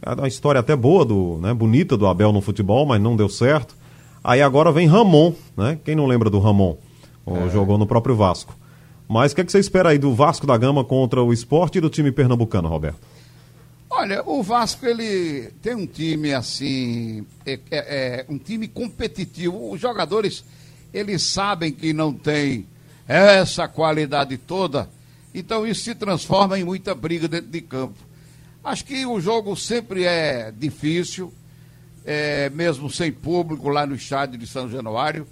É 0.01 0.11
uma 0.13 0.27
história 0.27 0.59
até 0.59 0.75
boa, 0.75 1.05
do, 1.05 1.37
né, 1.39 1.53
bonita 1.53 1.95
do 1.95 2.07
Abel 2.07 2.33
no 2.33 2.41
futebol, 2.41 2.85
mas 2.87 2.99
não 2.99 3.15
deu 3.15 3.29
certo. 3.29 3.75
Aí 4.23 4.41
agora 4.41 4.71
vem 4.71 4.87
Ramon, 4.87 5.33
né? 5.55 5.77
Quem 5.85 5.95
não 5.95 6.07
lembra 6.07 6.29
do 6.29 6.39
Ramon? 6.39 6.75
É. 7.25 7.49
Jogou 7.49 7.77
no 7.77 7.85
próprio 7.85 8.15
Vasco. 8.15 8.55
Mas 9.09 9.31
o 9.31 9.35
que, 9.35 9.41
é 9.41 9.43
que 9.43 9.51
você 9.51 9.57
espera 9.57 9.89
aí 9.89 9.97
do 9.97 10.13
Vasco 10.13 10.45
da 10.45 10.55
Gama 10.55 10.85
contra 10.85 11.23
o 11.23 11.33
esporte 11.33 11.79
e 11.79 11.81
do 11.81 11.89
time 11.89 12.11
pernambucano, 12.11 12.69
Roberto? 12.69 12.99
Olha, 13.89 14.21
o 14.23 14.43
Vasco 14.43 14.85
ele 14.85 15.51
tem 15.63 15.73
um 15.73 15.87
time 15.87 16.31
assim, 16.31 17.25
é, 17.43 17.53
é, 17.53 17.59
é, 17.71 18.25
um 18.29 18.37
time 18.37 18.67
competitivo. 18.67 19.71
Os 19.71 19.81
jogadores 19.81 20.43
eles 20.93 21.23
sabem 21.23 21.71
que 21.71 21.91
não 21.91 22.13
tem 22.13 22.67
essa 23.07 23.67
qualidade 23.67 24.37
toda, 24.37 24.87
então 25.33 25.65
isso 25.65 25.81
se 25.81 25.95
transforma 25.95 26.59
em 26.59 26.63
muita 26.63 26.93
briga 26.93 27.27
dentro 27.27 27.49
de 27.49 27.61
campo. 27.61 27.97
Acho 28.63 28.85
que 28.85 29.07
o 29.07 29.19
jogo 29.19 29.55
sempre 29.55 30.03
é 30.03 30.53
difícil, 30.55 31.33
é, 32.05 32.51
mesmo 32.51 32.91
sem 32.91 33.11
público 33.11 33.69
lá 33.69 33.87
no 33.87 33.95
estádio 33.95 34.37
de 34.37 34.45
São 34.45 34.69
Januário, 34.69 35.27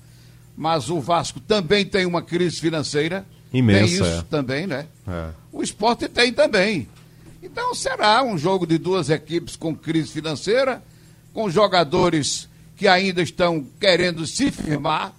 mas 0.56 0.90
o 0.90 1.00
Vasco 1.00 1.40
também 1.40 1.86
tem 1.86 2.08
uma 2.08 2.24
crise 2.24 2.60
financeira. 2.60 3.24
Imensa. 3.54 3.80
Tem 3.80 3.94
isso 3.94 4.04
é. 4.06 4.24
também, 4.30 4.68
né? 4.68 4.88
É. 5.08 5.30
O 5.52 5.64
esporte 5.64 6.08
tem 6.08 6.34
também. 6.34 6.88
Então 7.42 7.74
será 7.74 8.24
um 8.24 8.38
jogo 8.38 8.66
de 8.66 8.78
duas 8.78 9.10
equipes 9.10 9.56
com 9.56 9.76
crise 9.76 10.12
financeira, 10.12 10.84
com 11.34 11.50
jogadores 11.50 12.50
que 12.76 12.88
ainda 12.88 13.22
estão 13.22 13.66
querendo 13.80 14.26
se 14.28 14.52
firmar. 14.52 15.14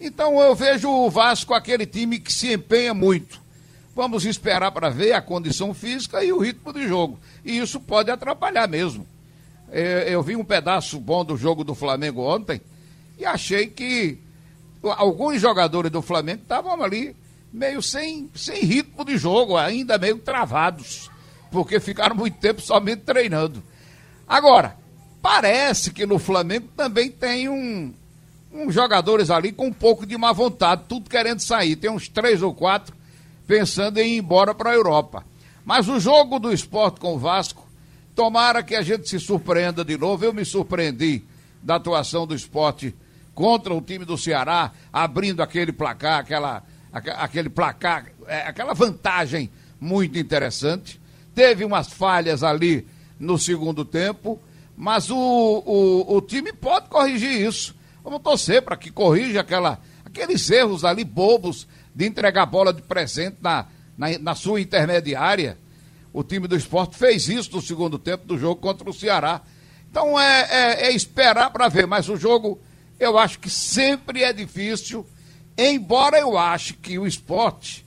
Então 0.00 0.40
eu 0.40 0.54
vejo 0.54 0.88
o 0.88 1.10
Vasco 1.10 1.54
aquele 1.54 1.86
time 1.86 2.18
que 2.18 2.32
se 2.32 2.52
empenha 2.52 2.94
muito. 2.94 3.40
Vamos 3.94 4.24
esperar 4.24 4.72
para 4.72 4.90
ver 4.90 5.12
a 5.12 5.22
condição 5.22 5.72
física 5.72 6.22
e 6.24 6.32
o 6.32 6.38
ritmo 6.38 6.72
de 6.72 6.86
jogo. 6.88 7.18
E 7.44 7.58
isso 7.58 7.78
pode 7.80 8.10
atrapalhar 8.10 8.68
mesmo. 8.68 9.06
É, 9.70 10.06
eu 10.08 10.22
vi 10.22 10.36
um 10.36 10.44
pedaço 10.44 10.98
bom 10.98 11.24
do 11.24 11.36
jogo 11.36 11.64
do 11.64 11.74
Flamengo 11.74 12.22
ontem 12.22 12.60
e 13.18 13.24
achei 13.24 13.66
que 13.66 14.18
alguns 14.82 15.40
jogadores 15.40 15.90
do 15.90 16.02
Flamengo 16.02 16.42
estavam 16.42 16.82
ali 16.82 17.16
meio 17.54 17.80
sem, 17.80 18.28
sem 18.34 18.64
ritmo 18.64 19.04
de 19.04 19.16
jogo, 19.16 19.56
ainda 19.56 19.96
meio 19.96 20.18
travados 20.18 21.08
porque 21.54 21.78
ficaram 21.78 22.16
muito 22.16 22.36
tempo 22.38 22.60
somente 22.60 23.02
treinando. 23.02 23.62
Agora, 24.26 24.76
parece 25.22 25.92
que 25.92 26.04
no 26.04 26.18
Flamengo 26.18 26.66
também 26.76 27.08
tem 27.08 27.48
um, 27.48 27.94
um 28.52 28.72
jogadores 28.72 29.30
ali 29.30 29.52
com 29.52 29.68
um 29.68 29.72
pouco 29.72 30.04
de 30.04 30.18
má 30.18 30.32
vontade, 30.32 30.82
tudo 30.88 31.08
querendo 31.08 31.38
sair. 31.38 31.76
Tem 31.76 31.88
uns 31.88 32.08
três 32.08 32.42
ou 32.42 32.52
quatro 32.52 32.92
pensando 33.46 33.98
em 33.98 34.14
ir 34.14 34.18
embora 34.18 34.52
para 34.52 34.70
a 34.70 34.74
Europa. 34.74 35.24
Mas 35.64 35.88
o 35.88 36.00
jogo 36.00 36.40
do 36.40 36.52
esporte 36.52 36.98
com 36.98 37.14
o 37.14 37.18
Vasco, 37.20 37.64
tomara 38.16 38.60
que 38.60 38.74
a 38.74 38.82
gente 38.82 39.08
se 39.08 39.20
surpreenda 39.20 39.84
de 39.84 39.96
novo. 39.96 40.24
Eu 40.24 40.34
me 40.34 40.44
surpreendi 40.44 41.22
da 41.62 41.76
atuação 41.76 42.26
do 42.26 42.34
esporte 42.34 42.92
contra 43.32 43.72
o 43.72 43.80
time 43.80 44.04
do 44.04 44.18
Ceará, 44.18 44.72
abrindo 44.92 45.40
aquele 45.40 45.72
placar, 45.72 46.18
aquela, 46.18 46.64
aquele 46.94 47.48
placar, 47.48 48.06
é, 48.26 48.42
aquela 48.42 48.74
vantagem 48.74 49.50
muito 49.80 50.18
interessante 50.18 51.00
teve 51.34 51.64
umas 51.64 51.92
falhas 51.92 52.42
ali 52.42 52.86
no 53.18 53.38
segundo 53.38 53.84
tempo, 53.84 54.40
mas 54.76 55.10
o, 55.10 55.16
o, 55.16 56.16
o 56.16 56.20
time 56.20 56.52
pode 56.52 56.88
corrigir 56.88 57.46
isso. 57.46 57.74
Vamos 58.02 58.22
torcer 58.22 58.62
para 58.62 58.76
que 58.76 58.90
corrija 58.90 59.40
aquela, 59.40 59.80
aqueles 60.04 60.48
erros 60.50 60.84
ali 60.84 61.04
bobos 61.04 61.66
de 61.94 62.06
entregar 62.06 62.42
a 62.42 62.46
bola 62.46 62.72
de 62.72 62.82
presente 62.82 63.36
na, 63.40 63.66
na, 63.96 64.18
na 64.18 64.34
sua 64.34 64.60
intermediária. 64.60 65.58
O 66.12 66.22
time 66.22 66.46
do 66.46 66.56
esporte 66.56 66.96
fez 66.96 67.28
isso 67.28 67.50
no 67.52 67.62
segundo 67.62 67.98
tempo 67.98 68.26
do 68.26 68.38
jogo 68.38 68.60
contra 68.60 68.88
o 68.88 68.92
Ceará. 68.92 69.40
Então 69.90 70.18
é, 70.18 70.48
é, 70.50 70.86
é 70.86 70.92
esperar 70.92 71.50
para 71.50 71.68
ver, 71.68 71.86
mas 71.86 72.08
o 72.08 72.16
jogo 72.16 72.60
eu 72.98 73.18
acho 73.18 73.38
que 73.38 73.50
sempre 73.50 74.22
é 74.22 74.32
difícil, 74.32 75.06
embora 75.56 76.18
eu 76.18 76.36
ache 76.36 76.74
que 76.74 76.98
o 76.98 77.06
esporte 77.06 77.84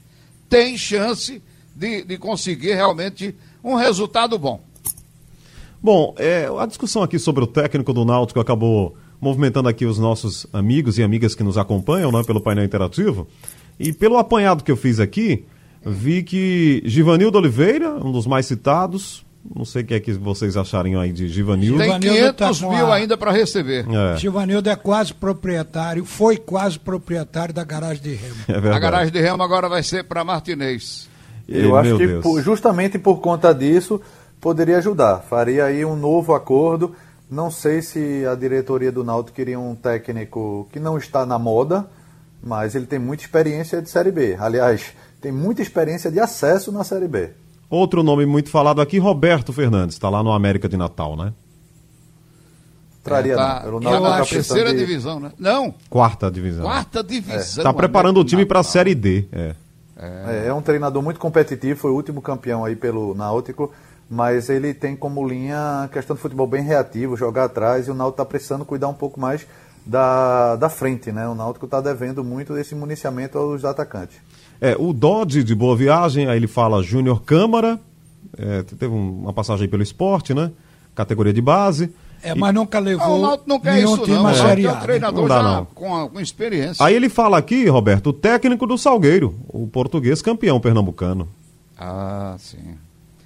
tem 0.49 0.77
chance 0.77 1.41
de, 1.75 2.03
de 2.03 2.17
conseguir 2.17 2.73
realmente 2.73 3.36
um 3.63 3.75
resultado 3.75 4.38
bom. 4.39 4.62
Bom, 5.82 6.15
é, 6.17 6.49
a 6.58 6.65
discussão 6.65 7.03
aqui 7.03 7.19
sobre 7.19 7.43
o 7.43 7.47
técnico 7.47 7.93
do 7.93 8.03
Náutico 8.03 8.39
acabou 8.39 8.95
movimentando 9.21 9.69
aqui 9.69 9.86
os 9.86 9.99
nossos 9.99 10.47
amigos 10.53 10.97
e 10.97 11.03
amigas 11.03 11.36
que 11.36 11.43
nos 11.43 11.58
acompanham 11.58 12.12
né, 12.12 12.23
pelo 12.23 12.41
painel 12.41 12.65
interativo. 12.65 13.27
E 13.80 13.93
pelo 13.93 14.17
apanhado 14.17 14.63
que 14.63 14.71
eu 14.71 14.77
fiz 14.77 14.99
aqui, 14.99 15.45
vi 15.86 16.23
que 16.23 16.82
Givanildo 16.86 17.38
Oliveira, 17.38 17.93
um 17.95 18.12
dos 18.12 18.25
mais 18.25 18.45
citados, 18.45 19.23
não 19.56 19.65
sei 19.65 19.82
o 19.82 19.86
que 19.86 19.93
é 19.93 20.00
que 20.00 20.13
vocês 20.13 20.58
acharem 20.58 20.95
aí 20.95 21.12
de 21.12 21.28
Givanildo. 21.28 21.80
Tem 21.80 22.00
500 22.00 22.60
tá 22.60 22.69
mil 22.69 22.88
a... 22.88 22.95
ainda 22.95 23.17
para 23.17 23.32
receber. 23.32 23.86
É. 23.89 24.17
Givanildo 24.17 24.69
é 24.69 24.76
quase 24.76 25.13
proprietário, 25.13 26.04
foi 26.06 26.38
quase 26.38 26.78
proprietário 26.78 27.54
da 27.54 27.63
garagem 27.63 28.04
de 28.04 28.13
Remo. 28.13 28.36
É 28.47 28.76
a 28.76 28.80
garagem 28.80 29.12
de 29.12 29.21
Remo 29.21 29.41
agora 29.43 29.69
vai 29.69 29.84
ser 29.84 30.04
para 30.04 30.23
Martinez. 30.23 31.08
Eu 31.47 31.71
e, 31.71 31.78
acho 31.78 31.97
que 31.97 32.19
por, 32.21 32.41
justamente 32.41 33.00
por 33.00 33.21
conta 33.21 33.54
disso 33.54 34.02
poderia 34.41 34.78
ajudar. 34.78 35.19
Faria 35.19 35.65
aí 35.65 35.86
um 35.86 35.95
novo 35.95 36.34
acordo. 36.34 36.93
Não 37.30 37.50
sei 37.50 37.82
se 37.82 38.26
a 38.26 38.36
diretoria 38.36 38.91
do 38.91 39.04
Náutico 39.04 39.36
queria 39.36 39.60
um 39.60 39.76
técnico 39.76 40.67
que 40.71 40.80
não 40.80 40.97
está 40.97 41.26
na 41.26 41.38
moda, 41.38 41.86
mas 42.41 42.76
ele 42.76 42.86
tem 42.86 43.00
muita 43.00 43.23
experiência 43.23 43.82
de 43.82 43.89
Série 43.89 44.12
B. 44.12 44.36
Aliás, 44.39 44.93
tem 45.21 45.32
muita 45.32 45.62
experiência 45.62 46.12
de 46.12 46.19
acesso 46.19 46.71
na 46.71 46.84
Série 46.84 47.08
B. 47.08 47.32
Outro 47.69 48.01
nome 48.01 48.25
muito 48.25 48.49
falado 48.49 48.82
aqui, 48.82 48.97
Roberto 48.97 49.51
Fernandes, 49.51 49.95
está 49.95 50.10
lá 50.10 50.23
no 50.23 50.32
América 50.32 50.69
de 50.69 50.77
Natal, 50.77 51.17
né? 51.17 51.34
Traria, 53.03 53.34
é, 53.34 53.36
tá, 53.36 53.62
não. 53.65 53.80
Pelo 53.80 53.82
tá 53.82 53.99
na 53.99 54.25
terceira 54.25 54.73
de... 54.73 54.80
divisão, 54.80 55.19
né? 55.19 55.32
Não. 55.38 55.73
Quarta 55.89 56.30
divisão. 56.30 56.63
Quarta 56.63 57.03
divisão. 57.03 57.38
Está 57.39 57.69
é. 57.69 57.73
preparando 57.73 58.19
o 58.19 58.25
time 58.25 58.45
para 58.45 58.60
a 58.60 58.63
Série 58.63 58.93
D. 58.93 59.25
É. 59.32 59.56
É. 59.97 60.45
é. 60.45 60.47
é 60.47 60.53
um 60.53 60.62
treinador 60.62 61.01
muito 61.01 61.19
competitivo, 61.19 61.80
foi 61.80 61.91
o 61.91 61.95
último 61.95 62.21
campeão 62.21 62.63
aí 62.63 62.75
pelo 62.75 63.15
Náutico, 63.15 63.71
mas 64.10 64.49
ele 64.49 64.73
tem 64.73 64.95
como 64.95 65.27
linha 65.27 65.84
a 65.84 65.88
questão 65.88 66.15
do 66.15 66.21
futebol 66.21 66.47
bem 66.47 66.63
reativo, 66.63 67.17
jogar 67.17 67.45
atrás, 67.45 67.88
e 67.88 67.91
o 67.91 67.93
Náutico 67.93 68.21
está 68.21 68.25
precisando 68.25 68.65
cuidar 68.65 68.88
um 68.89 68.93
pouco 68.93 69.19
mais 69.19 69.47
da, 69.86 70.56
da 70.58 70.69
frente, 70.69 71.12
né? 71.12 71.27
O 71.27 71.36
Náutico 71.36 71.65
está 71.65 71.80
devendo 71.82 72.23
muito 72.23 72.53
desse 72.53 72.75
municiamento 72.75 73.38
aos 73.38 73.63
atacantes. 73.63 74.17
É, 74.60 74.76
o 74.78 74.93
Dodge 74.93 75.43
de 75.43 75.54
Boa 75.54 75.76
Viagem, 75.76 76.28
aí 76.28 76.38
ele 76.38 76.48
fala 76.48 76.82
Júnior 76.82 77.22
Câmara, 77.22 77.80
é, 78.38 78.63
teve 78.63 78.88
uma 78.88 79.34
passagem 79.34 79.67
pelo 79.67 79.84
esporte, 79.84 80.34
né? 80.34 80.52
Categoria 80.96 81.34
de 81.34 81.41
base. 81.41 81.91
É, 82.24 82.34
mas 82.34 82.54
nunca 82.54 82.80
levou 82.80 83.20
não, 83.20 83.39
não 83.46 83.60
quer 83.60 83.80
isso, 83.80 84.00
time 84.00 84.15
não. 84.15 84.28
a 84.28 84.34
Série 84.34 84.67
A. 84.67 84.72
É 84.72 84.74
um 84.74 84.80
treinador 84.80 85.22
não 85.22 85.28
dá, 85.28 85.43
não. 85.43 85.65
Com, 85.65 86.10
com 86.10 86.20
experiência. 86.20 86.84
Aí 86.84 86.96
ele 86.96 87.10
fala 87.10 87.38
aqui, 87.38 87.67
Roberto, 87.67 88.08
o 88.08 88.13
técnico 88.13 88.65
do 88.65 88.78
Salgueiro, 88.78 89.36
o 89.48 89.67
português 89.67 90.22
campeão 90.22 90.60
pernambucano. 90.60 91.28
Ah, 91.78 92.36
sim. 92.39 92.76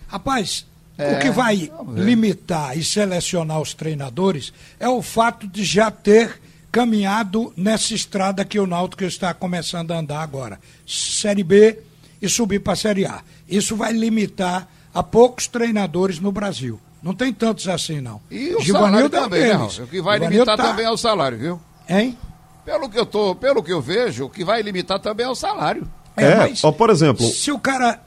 Rapaz, 0.07 0.65
é, 0.97 1.13
o 1.13 1.19
que 1.19 1.31
vai 1.31 1.71
limitar 1.95 2.77
e 2.77 2.83
selecionar 2.83 3.61
os 3.61 3.73
treinadores 3.73 4.51
é 4.77 4.89
o 4.89 5.01
fato 5.01 5.47
de 5.47 5.63
já 5.63 5.89
ter 5.89 6.41
caminhado 6.71 7.53
nessa 7.57 7.93
estrada 7.93 8.45
que 8.45 8.59
o 8.59 8.65
Náutico 8.65 9.03
está 9.03 9.33
começando 9.33 9.91
a 9.91 9.99
andar 9.99 10.21
agora. 10.21 10.59
Série 10.87 11.43
B 11.43 11.79
e 12.21 12.29
subir 12.29 12.59
para 12.59 12.73
a 12.73 12.75
Série 12.77 13.05
A. 13.05 13.21
Isso 13.47 13.75
vai 13.75 13.91
limitar 13.91 14.67
a 14.93 15.03
poucos 15.03 15.47
treinadores 15.47 16.19
no 16.19 16.31
Brasil. 16.31 16.79
Não 17.01 17.13
tem 17.13 17.33
tantos 17.33 17.67
assim, 17.67 17.99
não. 17.99 18.21
E 18.29 18.53
o 18.55 18.61
Givanildo 18.61 19.09
salário 19.09 19.09
também, 19.09 19.47
né, 19.47 19.83
O 19.83 19.87
que 19.87 20.01
vai 20.01 20.19
limitar 20.19 20.55
tá... 20.55 20.63
também 20.63 20.85
é 20.85 20.91
o 20.91 20.97
salário, 20.97 21.37
viu? 21.37 21.61
Hein? 21.89 22.17
Pelo 22.63 22.89
que 22.89 22.99
eu 22.99 23.05
tô, 23.05 23.33
pelo 23.33 23.63
que 23.63 23.73
eu 23.73 23.81
vejo, 23.81 24.25
o 24.25 24.29
que 24.29 24.45
vai 24.45 24.61
limitar 24.61 24.99
também 24.99 25.25
é 25.25 25.29
o 25.29 25.35
salário. 25.35 25.87
É, 26.15 26.25
é 26.25 26.35
mas 26.35 26.63
ó, 26.63 26.71
por 26.71 26.89
exemplo, 26.89 27.25
se 27.25 27.51
o 27.51 27.57
cara 27.57 27.99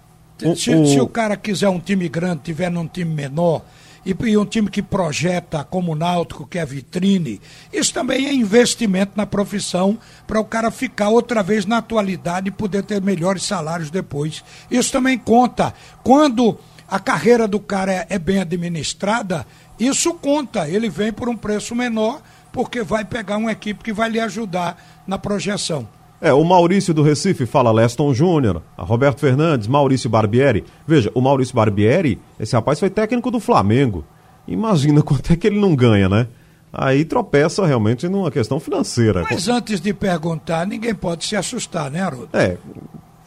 o, 0.42 0.54
se, 0.54 0.74
o... 0.74 0.86
se, 0.86 1.00
o 1.00 1.08
cara 1.08 1.36
quiser 1.36 1.68
um 1.68 1.80
time 1.80 2.08
grande, 2.08 2.42
tiver 2.44 2.70
num 2.70 2.86
time 2.86 3.12
menor, 3.12 3.62
e, 4.04 4.14
e, 4.26 4.36
um 4.36 4.44
time 4.44 4.68
que 4.68 4.82
projeta 4.82 5.64
como 5.64 5.92
o 5.92 5.96
Náutico, 5.96 6.46
que 6.46 6.58
é 6.58 6.66
vitrine, 6.66 7.40
isso 7.72 7.92
também 7.92 8.26
é 8.26 8.34
investimento 8.34 9.12
na 9.16 9.26
profissão 9.26 9.98
para 10.26 10.40
o 10.40 10.44
cara 10.44 10.70
ficar 10.70 11.08
outra 11.08 11.42
vez 11.42 11.64
na 11.66 11.78
atualidade 11.78 12.48
e 12.48 12.52
poder 12.52 12.82
ter 12.82 13.00
melhores 13.00 13.42
salários 13.42 13.90
depois. 13.90 14.44
Isso 14.70 14.92
também 14.92 15.18
conta. 15.18 15.72
Quando 16.02 16.58
a 16.88 16.98
carreira 16.98 17.48
do 17.48 17.58
cara 17.58 17.92
é, 17.92 18.06
é 18.10 18.18
bem 18.18 18.40
administrada, 18.40 19.46
isso 19.78 20.14
conta. 20.14 20.68
Ele 20.68 20.88
vem 20.88 21.12
por 21.12 21.28
um 21.28 21.36
preço 21.36 21.74
menor 21.74 22.20
porque 22.52 22.82
vai 22.82 23.04
pegar 23.04 23.36
uma 23.36 23.50
equipe 23.50 23.82
que 23.82 23.92
vai 23.92 24.08
lhe 24.08 24.20
ajudar 24.20 25.02
na 25.06 25.18
projeção. 25.18 25.88
É, 26.20 26.32
o 26.32 26.42
Maurício 26.44 26.94
do 26.94 27.02
Recife 27.02 27.44
fala 27.44 27.72
Leston 27.72 28.14
Júnior, 28.14 28.62
a 28.78 28.82
Roberto 28.82 29.20
Fernandes, 29.20 29.66
Maurício 29.66 30.08
Barbieri. 30.08 30.64
Veja, 30.86 31.10
o 31.14 31.20
Maurício 31.20 31.54
Barbieri, 31.54 32.18
esse 32.38 32.54
rapaz 32.54 32.80
foi 32.80 32.88
técnico 32.88 33.30
do 33.30 33.40
Flamengo. 33.40 34.04
Imagina 34.46 35.00
quanto 35.04 35.32
é 35.32 35.36
que 35.36 35.46
ele 35.46 35.60
não 35.60 35.74
ganha, 35.74 36.08
né? 36.08 36.26
Aí 36.72 37.04
tropeça 37.04 37.64
realmente 37.64 38.08
numa 38.08 38.30
questão 38.30 38.58
financeira. 38.58 39.22
Mas 39.30 39.48
antes 39.48 39.80
de 39.80 39.94
perguntar, 39.94 40.66
ninguém 40.66 40.94
pode 40.94 41.24
se 41.24 41.36
assustar, 41.36 41.88
né, 41.88 42.00
Haroldo? 42.00 42.30
É, 42.32 42.56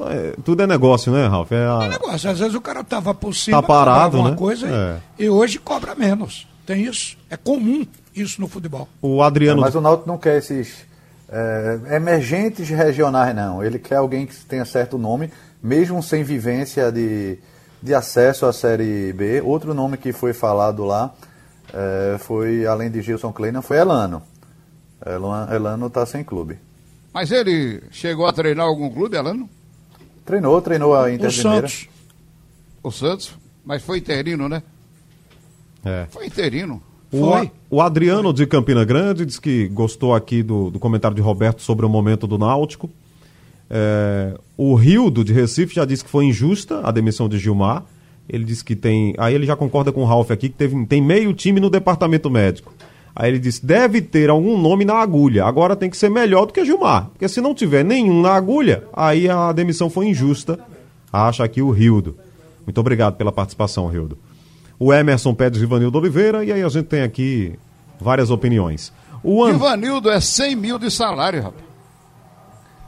é, 0.02 0.36
tudo 0.44 0.64
é 0.64 0.68
negócio, 0.68 1.12
né, 1.12 1.26
Ralf? 1.28 1.52
É, 1.52 1.66
a... 1.66 1.86
é, 1.86 1.90
negócio. 1.90 2.30
Às 2.30 2.40
vezes 2.40 2.56
o 2.56 2.62
cara 2.62 2.84
tava 2.84 3.14
por 3.14 3.34
cima, 3.34 3.62
tá 3.62 3.68
parado, 3.68 4.22
né? 4.22 4.36
coisa 4.36 4.68
é. 4.68 4.98
e, 5.18 5.26
e, 5.26 5.30
hoje 5.30 5.60
cobra 5.60 5.96
menos. 5.96 6.48
Tem 6.66 6.84
isso. 6.84 7.18
É 7.30 7.38
comum 7.38 7.86
isso 8.14 8.42
no 8.42 8.48
futebol. 8.48 8.88
O 9.02 9.24
Adriano. 9.24 9.62
É, 9.62 9.66
mas 9.66 9.76
o 9.76 9.82
Náutico 9.82 10.08
não 10.08 10.18
quer 10.18 10.38
esses 10.38 10.86
é, 11.30 11.96
emergentes 11.96 12.70
regionais, 12.70 13.36
não. 13.36 13.64
Ele 13.64 13.80
quer 13.80 13.96
alguém 13.96 14.26
que 14.26 14.36
tenha 14.46 14.66
certo 14.66 14.98
nome, 14.98 15.32
mesmo 15.62 16.02
sem 16.02 16.24
vivência 16.24 16.92
de, 16.92 17.38
de 17.82 17.94
acesso 17.94 18.46
à 18.46 18.54
Série 18.54 19.12
B. 19.14 19.42
Outro 19.42 19.74
nome 19.74 19.98
que 19.98 20.14
foi 20.14 20.34
falado 20.34 20.86
lá 20.86 21.14
é, 21.74 22.18
foi, 22.20 22.66
além 22.66 22.90
de 22.90 23.02
Gilson 23.02 23.34
Kleina, 23.34 23.62
foi 23.62 23.78
Elano. 23.78 24.22
Elano 25.54 25.88
está 25.88 26.06
sem 26.06 26.24
clube. 26.24 26.58
Mas 27.14 27.32
ele 27.32 27.84
chegou 27.92 28.26
a 28.26 28.34
treinar 28.34 28.66
algum 28.66 28.90
clube, 28.90 29.16
Elano? 29.16 29.50
Treinou, 30.26 30.62
treinou 30.62 30.96
a 30.96 31.12
Inter 31.12 31.30
o 31.30 31.32
Santos. 31.32 31.90
O 32.84 32.92
Santos? 32.92 33.38
Mas 33.64 33.82
foi 33.82 34.00
interino, 34.00 34.50
né? 34.50 34.62
É. 35.84 36.06
Foi 36.10 36.26
interino. 36.26 36.82
O, 37.12 37.78
o, 37.78 37.82
Adriano 37.82 38.34
de 38.34 38.46
Campina 38.46 38.84
Grande 38.84 39.26
diz 39.26 39.40
que 39.40 39.68
gostou 39.70 40.14
aqui 40.14 40.44
do, 40.44 40.70
do 40.70 40.80
comentário 40.80 41.16
de 41.16 41.22
Roberto 41.22 41.62
sobre 41.62 41.86
o 41.86 41.90
momento 41.90 42.28
do 42.28 42.38
Náutico. 42.38 42.90
É, 43.70 44.38
o 44.58 44.76
Rildo 44.76 45.24
de 45.24 45.34
Recife 45.34 45.76
já 45.76 45.86
disse 45.86 46.04
que 46.04 46.10
foi 46.10 46.26
injusta 46.26 46.82
a 46.84 46.92
demissão 46.92 47.30
de 47.30 47.38
Gilmar. 47.38 47.86
Ele 48.28 48.44
disse 48.44 48.64
que 48.64 48.76
tem. 48.76 49.14
Aí 49.18 49.34
ele 49.34 49.46
já 49.46 49.56
concorda 49.56 49.92
com 49.92 50.02
o 50.02 50.06
Ralf 50.06 50.32
aqui 50.32 50.50
que 50.50 50.56
teve, 50.56 50.86
tem 50.86 51.02
meio 51.02 51.34
time 51.34 51.62
no 51.62 51.70
departamento 51.70 52.30
médico. 52.30 52.74
Aí 53.16 53.32
ele 53.32 53.40
disse: 53.40 53.66
deve 53.66 54.02
ter 54.02 54.30
algum 54.30 54.60
nome 54.62 54.84
na 54.84 54.96
agulha. 54.96 55.46
Agora 55.46 55.76
tem 55.76 55.90
que 55.90 55.96
ser 55.96 56.10
melhor 56.10 56.46
do 56.46 56.54
que 56.54 56.66
Gilmar. 56.66 57.10
Porque 57.10 57.28
se 57.30 57.40
não 57.40 57.56
tiver 57.56 57.86
nenhum 57.86 58.22
na 58.22 58.34
agulha, 58.34 58.84
aí 58.92 59.30
a 59.30 59.52
demissão 59.54 59.90
foi 59.90 60.08
injusta. 60.08 60.60
Acha 61.12 61.44
aqui 61.44 61.62
o 61.62 61.72
Rildo. 61.72 62.18
Muito 62.66 62.80
obrigado 62.82 63.16
pela 63.16 63.32
participação, 63.32 63.88
Rildo. 63.88 64.18
O 64.80 64.94
Emerson 64.94 65.34
pede 65.34 65.60
Givanildo 65.60 65.98
Oliveira, 65.98 66.44
e 66.44 66.52
aí 66.52 66.62
a 66.62 66.70
gente 66.70 66.86
tem 66.86 67.02
aqui 67.02 67.58
várias 68.00 68.30
opiniões. 68.30 68.94
O 69.24 69.44
An... 69.44 69.54
Givanildo 69.54 70.10
é 70.10 70.20
100 70.20 70.56
mil 70.56 70.80
de 70.80 70.92
salário, 70.92 71.42
rapaz. 71.42 71.68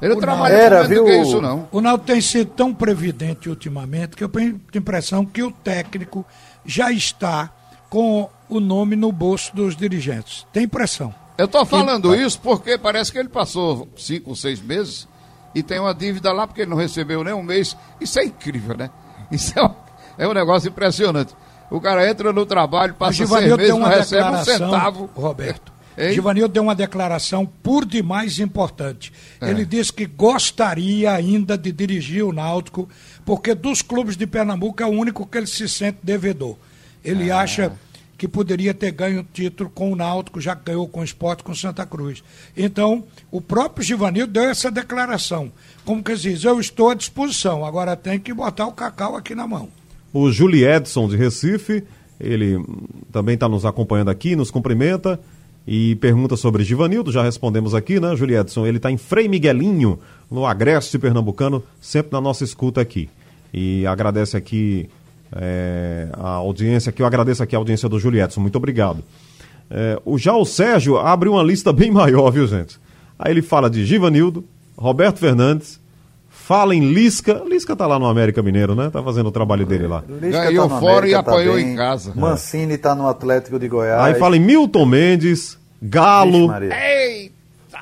Ele 0.01 0.13
o 0.13 0.19
trabalha 0.19 0.53
era, 0.53 0.87
viu? 0.87 1.03
Que 1.03 1.11
é 1.11 1.21
isso, 1.21 1.41
não. 1.41 1.67
O 1.71 1.81
Naldo 1.81 2.05
tem 2.05 2.21
sido 2.21 2.51
tão 2.51 2.73
previdente 2.73 3.49
ultimamente 3.49 4.15
que 4.15 4.23
eu 4.23 4.29
tenho 4.29 4.59
a 4.73 4.77
impressão 4.77 5.25
que 5.25 5.43
o 5.43 5.51
técnico 5.51 6.25
já 6.65 6.89
está 6.91 7.51
com 7.89 8.29
o 8.47 8.59
nome 8.59 8.95
no 8.95 9.11
bolso 9.11 9.53
dos 9.53 9.75
dirigentes. 9.75 10.47
Tem 10.53 10.67
pressão. 10.67 11.13
Eu 11.37 11.45
estou 11.45 11.65
falando 11.65 12.15
isso 12.15 12.39
porque 12.39 12.77
parece 12.77 13.11
que 13.11 13.17
ele 13.17 13.29
passou 13.29 13.87
cinco, 13.97 14.35
seis 14.35 14.61
meses 14.61 15.07
e 15.53 15.61
tem 15.63 15.79
uma 15.79 15.93
dívida 15.93 16.31
lá 16.31 16.45
porque 16.47 16.61
ele 16.61 16.69
não 16.69 16.77
recebeu 16.77 17.23
nem 17.23 17.33
um 17.33 17.43
mês. 17.43 17.75
Isso 17.99 18.19
é 18.19 18.25
incrível, 18.25 18.77
né? 18.77 18.89
Isso 19.31 19.57
é 19.57 19.63
um, 19.63 19.73
é 20.17 20.27
um 20.27 20.33
negócio 20.33 20.69
impressionante. 20.69 21.35
O 21.69 21.79
cara 21.79 22.09
entra 22.09 22.33
no 22.33 22.45
trabalho, 22.45 22.93
passa 22.93 23.25
seis 23.25 23.55
meses, 23.55 23.69
não 23.69 23.83
recebe 23.83 24.29
um 24.29 24.43
centavo. 24.43 25.09
Roberto. 25.15 25.71
Hein? 25.97 26.13
Givanildo 26.13 26.53
deu 26.53 26.63
uma 26.63 26.75
declaração 26.75 27.45
por 27.45 27.85
demais 27.85 28.39
importante. 28.39 29.11
É. 29.41 29.49
Ele 29.49 29.65
disse 29.65 29.91
que 29.91 30.05
gostaria 30.05 31.11
ainda 31.11 31.57
de 31.57 31.71
dirigir 31.73 32.23
o 32.23 32.31
Náutico, 32.31 32.87
porque 33.25 33.53
dos 33.53 33.81
clubes 33.81 34.15
de 34.15 34.25
Pernambuco 34.25 34.81
é 34.81 34.85
o 34.85 34.89
único 34.89 35.25
que 35.25 35.37
ele 35.37 35.47
se 35.47 35.67
sente 35.67 35.99
devedor. 36.01 36.55
Ele 37.03 37.29
ah. 37.29 37.41
acha 37.41 37.73
que 38.17 38.27
poderia 38.27 38.73
ter 38.73 38.91
ganho 38.91 39.21
o 39.21 39.23
título 39.23 39.69
com 39.69 39.91
o 39.91 39.95
Náutico, 39.95 40.41
já 40.41 40.53
ganhou 40.53 40.87
com 40.87 41.01
o 41.01 41.03
esporte 41.03 41.43
com 41.43 41.55
Santa 41.55 41.85
Cruz. 41.85 42.23
Então, 42.55 43.03
o 43.31 43.39
próprio 43.39 43.83
Givanildo 43.83 44.33
deu 44.33 44.49
essa 44.49 44.69
declaração. 44.71 45.51
Como 45.85 46.03
que 46.03 46.13
diz, 46.15 46.43
eu 46.43 46.59
estou 46.59 46.89
à 46.89 46.95
disposição, 46.95 47.65
agora 47.65 47.95
tem 47.95 48.19
que 48.19 48.33
botar 48.33 48.67
o 48.67 48.73
cacau 48.73 49.15
aqui 49.15 49.33
na 49.33 49.47
mão. 49.47 49.69
O 50.13 50.31
Juliedson 50.31 51.07
de 51.07 51.15
Recife, 51.15 51.83
ele 52.19 52.63
também 53.11 53.35
está 53.35 53.47
nos 53.47 53.65
acompanhando 53.65 54.09
aqui, 54.09 54.35
nos 54.35 54.51
cumprimenta 54.51 55.19
e 55.67 55.95
pergunta 55.97 56.35
sobre 56.35 56.63
Givanildo, 56.63 57.11
já 57.11 57.21
respondemos 57.21 57.75
aqui, 57.75 57.99
né, 57.99 58.15
Juliedson? 58.15 58.65
Ele 58.65 58.77
está 58.77 58.89
em 58.89 58.97
Frei 58.97 59.27
Miguelinho, 59.27 59.99
no 60.29 60.45
Agreste 60.45 60.97
Pernambucano, 60.97 61.63
sempre 61.79 62.11
na 62.11 62.19
nossa 62.19 62.43
escuta 62.43 62.81
aqui. 62.81 63.07
E 63.53 63.85
agradece 63.85 64.35
aqui 64.35 64.89
é, 65.31 66.09
a 66.13 66.29
audiência, 66.29 66.91
que 66.91 67.01
eu 67.01 67.05
agradeço 67.05 67.43
aqui 67.43 67.55
a 67.55 67.59
audiência 67.59 67.87
do 67.87 67.99
Julietson, 67.99 68.41
muito 68.41 68.55
obrigado. 68.55 69.03
É, 69.69 70.01
o, 70.03 70.17
já 70.17 70.35
o 70.35 70.45
Sérgio 70.45 70.97
abre 70.97 71.29
uma 71.29 71.43
lista 71.43 71.71
bem 71.71 71.91
maior, 71.91 72.31
viu 72.31 72.47
gente? 72.47 72.79
Aí 73.17 73.31
ele 73.31 73.41
fala 73.41 73.69
de 73.69 73.85
Givanildo, 73.85 74.43
Roberto 74.77 75.19
Fernandes, 75.19 75.79
fala 76.49 76.73
em 76.73 76.91
Lisca. 76.91 77.43
Lisca 77.45 77.75
tá 77.75 77.85
lá 77.85 77.99
no 77.99 78.07
América 78.07 78.41
Mineiro, 78.41 78.73
né? 78.73 78.89
Tá 78.89 79.03
fazendo 79.03 79.27
o 79.27 79.31
trabalho 79.31 79.67
dele 79.67 79.85
lá. 79.85 80.03
Lisca 80.09 80.45
Ganhou 80.45 80.67
tá 80.67 80.79
fora 80.79 80.97
América, 80.97 81.07
e 81.07 81.23
tá 81.23 81.31
apanhou 81.31 81.59
em 81.59 81.75
casa. 81.75 82.11
Mancini 82.15 82.75
tá 82.75 82.95
no 82.95 83.07
Atlético 83.07 83.59
de 83.59 83.67
Goiás. 83.67 84.01
Aí 84.01 84.15
fala 84.15 84.35
em 84.35 84.39
Milton 84.39 84.83
Mendes, 84.87 85.59
Galo. 85.79 86.51
Eita! 86.63 87.79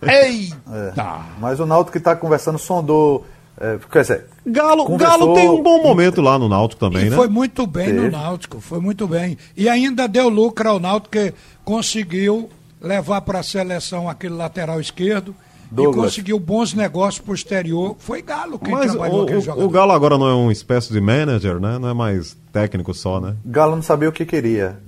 Eita! 0.00 0.56
É. 0.72 0.92
Mas 1.38 1.60
o 1.60 1.66
Náutico 1.66 1.92
que 1.92 2.00
tá 2.02 2.16
conversando 2.16 2.58
sondou 2.58 3.26
é, 3.60 3.78
quer 3.92 4.00
dizer, 4.00 4.24
Galo, 4.46 4.86
conversou... 4.86 5.18
Galo 5.18 5.34
tem 5.34 5.46
um 5.46 5.62
bom 5.62 5.82
momento 5.82 6.22
lá 6.22 6.38
no 6.38 6.48
Náutico 6.48 6.80
também, 6.80 7.08
e 7.08 7.10
né? 7.10 7.16
Foi 7.16 7.28
muito 7.28 7.66
bem 7.66 7.88
Teve. 7.88 8.00
no 8.00 8.10
Náutico, 8.10 8.62
foi 8.62 8.80
muito 8.80 9.06
bem. 9.06 9.36
E 9.54 9.68
ainda 9.68 10.08
deu 10.08 10.30
lucro 10.30 10.66
ao 10.66 10.80
Náutico 10.80 11.10
que 11.10 11.34
conseguiu 11.66 12.48
levar 12.80 13.20
para 13.20 13.40
a 13.40 13.42
seleção 13.42 14.08
aquele 14.08 14.32
lateral 14.32 14.80
esquerdo 14.80 15.36
Douglas. 15.70 15.96
e 15.96 16.00
conseguiu 16.00 16.38
bons 16.40 16.74
negócios 16.74 17.24
posterior. 17.24 17.94
Foi 17.98 18.22
Galo 18.22 18.58
quem 18.58 18.72
Mas 18.72 18.90
trabalhou 18.90 19.24
o, 19.24 19.40
jogador. 19.40 19.64
O 19.64 19.68
Galo 19.68 19.92
agora 19.92 20.18
não 20.18 20.28
é 20.28 20.34
uma 20.34 20.52
espécie 20.52 20.92
de 20.92 21.00
manager, 21.00 21.60
né? 21.60 21.78
Não 21.78 21.88
é 21.88 21.94
mais 21.94 22.36
técnico 22.52 22.92
só, 22.92 23.20
né? 23.20 23.36
Galo 23.44 23.76
não 23.76 23.82
sabia 23.82 24.08
o 24.08 24.12
que 24.12 24.26
queria. 24.26 24.78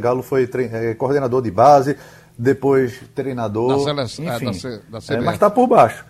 Galo 0.00 0.22
foi 0.22 0.48
é, 0.72 0.94
coordenador 0.94 1.40
de 1.40 1.50
base, 1.50 1.96
depois 2.36 3.00
treinador. 3.14 3.78
Da 3.78 3.84
seleção, 3.84 4.24
enfim, 4.24 4.68
é, 4.68 4.80
da, 4.90 4.98
da 4.98 5.14
é, 5.14 5.20
mas 5.20 5.34
está 5.34 5.48
por 5.48 5.66
baixo. 5.66 6.04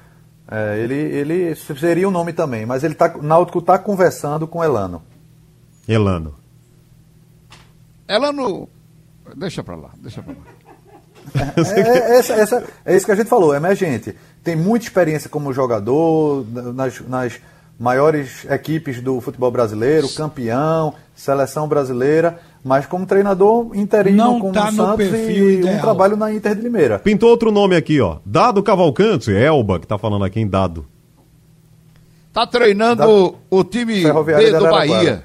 É, 0.50 0.78
ele, 0.78 0.94
ele 0.94 1.54
seria 1.54 2.06
o 2.06 2.10
um 2.10 2.12
nome 2.12 2.32
também, 2.32 2.66
mas 2.66 2.84
ele 2.84 2.94
tá, 2.94 3.16
Náutico 3.20 3.60
está 3.60 3.78
conversando 3.78 4.46
com 4.46 4.62
Elano. 4.62 5.02
Elano. 5.88 6.34
Elano. 8.08 8.68
Deixa 9.36 9.62
para 9.62 9.76
lá, 9.76 9.90
deixa 9.98 10.22
para 10.22 10.32
lá. 10.32 10.63
É, 11.56 11.80
é, 11.80 12.18
essa, 12.18 12.32
essa, 12.34 12.64
é 12.84 12.96
isso 12.96 13.06
que 13.06 13.12
a 13.12 13.14
gente 13.14 13.28
falou, 13.28 13.54
é 13.54 13.56
emergente. 13.56 14.14
Tem 14.42 14.54
muita 14.54 14.86
experiência 14.86 15.28
como 15.28 15.52
jogador 15.52 16.44
nas, 16.52 17.00
nas 17.00 17.40
maiores 17.78 18.44
equipes 18.48 19.00
do 19.00 19.20
futebol 19.20 19.50
brasileiro, 19.50 20.08
campeão, 20.10 20.94
seleção 21.14 21.66
brasileira, 21.66 22.38
mas 22.62 22.86
como 22.86 23.06
treinador 23.06 23.70
interino 23.74 24.16
Não 24.16 24.40
com 24.40 24.52
tá 24.52 24.68
o 24.68 24.72
Santos 24.72 25.06
e 25.06 25.58
ideal. 25.58 25.74
um 25.74 25.80
trabalho 25.80 26.16
na 26.16 26.32
Inter 26.32 26.54
de 26.54 26.62
Limeira. 26.62 26.98
Pintou 26.98 27.30
outro 27.30 27.50
nome 27.50 27.76
aqui, 27.76 28.00
ó. 28.00 28.18
Dado 28.24 28.62
Cavalcante, 28.62 29.32
Elba, 29.32 29.80
que 29.80 29.86
tá 29.86 29.98
falando 29.98 30.24
aqui 30.24 30.40
em 30.40 30.48
Dado. 30.48 30.86
Tá 32.32 32.46
treinando 32.46 32.96
da... 32.96 33.38
o 33.50 33.64
time 33.64 34.02
B 34.02 34.50
do 34.52 34.70
Bahia. 34.70 35.24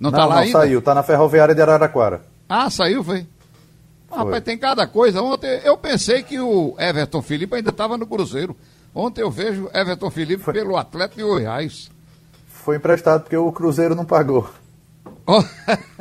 Não, 0.00 0.10
não 0.10 0.18
tá 0.18 0.24
lá 0.24 0.34
não, 0.36 0.42
ainda? 0.42 0.58
saiu, 0.58 0.82
tá 0.82 0.94
na 0.94 1.02
Ferroviária 1.02 1.54
de 1.54 1.60
Araraquara. 1.60 2.22
Ah, 2.48 2.68
saiu, 2.70 3.04
foi? 3.04 3.26
Rapaz, 4.12 4.44
tem 4.44 4.58
cada 4.58 4.86
coisa. 4.86 5.22
Ontem 5.22 5.60
eu 5.64 5.76
pensei 5.76 6.22
que 6.22 6.38
o 6.38 6.74
Everton 6.78 7.22
Felipe 7.22 7.56
ainda 7.56 7.70
estava 7.70 7.96
no 7.96 8.06
Cruzeiro. 8.06 8.56
Ontem 8.94 9.22
eu 9.22 9.30
vejo 9.30 9.70
Everton 9.72 10.10
Felipe 10.10 10.42
Foi. 10.42 10.52
pelo 10.52 10.76
Atlético 10.76 11.16
de 11.16 11.22
Goiás. 11.22 11.90
Foi 12.46 12.76
emprestado 12.76 13.22
porque 13.22 13.36
o 13.36 13.50
Cruzeiro 13.50 13.94
não 13.94 14.04
pagou. 14.04 14.48
Oh. 15.26 15.42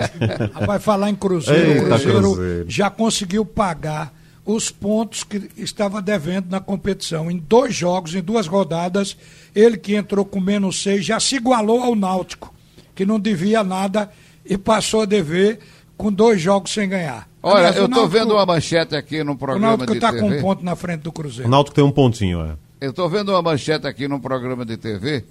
Vai 0.66 0.80
falar 0.80 1.10
em 1.10 1.16
Cruzeiro, 1.16 1.72
Eita, 1.72 1.84
o 1.84 1.88
Cruzeiro, 1.88 2.20
Cruzeiro 2.20 2.70
já 2.70 2.90
conseguiu 2.90 3.46
pagar 3.46 4.14
os 4.46 4.70
pontos 4.72 5.24
que 5.24 5.50
estava 5.58 6.02
devendo 6.02 6.50
na 6.50 6.60
competição. 6.60 7.30
Em 7.30 7.38
dois 7.38 7.74
jogos, 7.74 8.14
em 8.16 8.22
duas 8.22 8.48
rodadas, 8.48 9.16
ele 9.56 9.78
que 9.78 9.96
entrou 9.96 10.26
com 10.26 10.40
menos 10.40 10.82
seis 10.82 11.06
já 11.06 11.20
se 11.20 11.36
igualou 11.36 11.82
ao 11.82 11.96
Náutico, 11.96 12.54
que 12.94 13.06
não 13.06 13.20
devia 13.20 13.64
nada 13.64 14.12
e 14.46 14.58
passou 14.58 15.04
a 15.04 15.06
dever 15.06 15.60
com 15.96 16.12
dois 16.12 16.42
jogos 16.42 16.74
sem 16.74 16.90
ganhar. 16.90 17.31
Olha, 17.44 17.58
Aliás, 17.58 17.78
eu 17.78 17.86
estou 17.86 18.08
vendo 18.08 18.34
uma 18.36 18.46
manchete 18.46 18.96
aqui 18.96 19.24
no 19.24 19.36
programa 19.36 19.78
de 19.78 19.86
TV. 19.86 19.98
O 19.98 20.02
Náutico 20.02 20.20
está 20.20 20.28
com 20.28 20.36
um 20.38 20.42
ponto 20.42 20.64
na 20.64 20.76
frente 20.76 21.02
do 21.02 21.12
Cruzeiro. 21.12 21.48
O 21.48 21.52
Náutico 21.52 21.76
tem 21.76 21.84
um 21.84 21.92
pontinho, 21.92 22.42
é. 22.46 22.56
Eu 22.80 22.92
estou 22.92 23.10
vendo 23.10 23.30
uma 23.30 23.42
manchete 23.42 23.88
aqui 23.88 24.08
no 24.08 24.20
programa 24.20 24.66
de 24.66 24.78
TV 24.78 25.26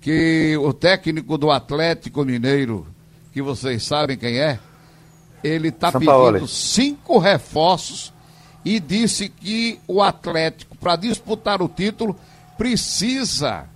que 0.00 0.56
o 0.58 0.72
técnico 0.72 1.36
do 1.36 1.50
Atlético 1.50 2.24
Mineiro, 2.24 2.86
que 3.32 3.42
vocês 3.42 3.82
sabem 3.82 4.16
quem 4.16 4.38
é, 4.38 4.58
ele 5.42 5.68
está 5.68 5.90
pedindo 5.92 6.46
cinco 6.46 7.18
reforços 7.18 8.12
e 8.64 8.78
disse 8.78 9.28
que 9.28 9.78
o 9.86 10.02
Atlético, 10.02 10.76
para 10.76 10.96
disputar 10.96 11.62
o 11.62 11.68
título, 11.68 12.16
precisa, 12.56 13.66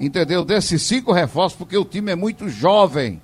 entendeu, 0.00 0.44
desses 0.44 0.82
cinco 0.82 1.12
reforços, 1.12 1.58
porque 1.58 1.76
o 1.76 1.84
time 1.84 2.12
é 2.12 2.16
muito 2.16 2.48
jovem. 2.48 3.20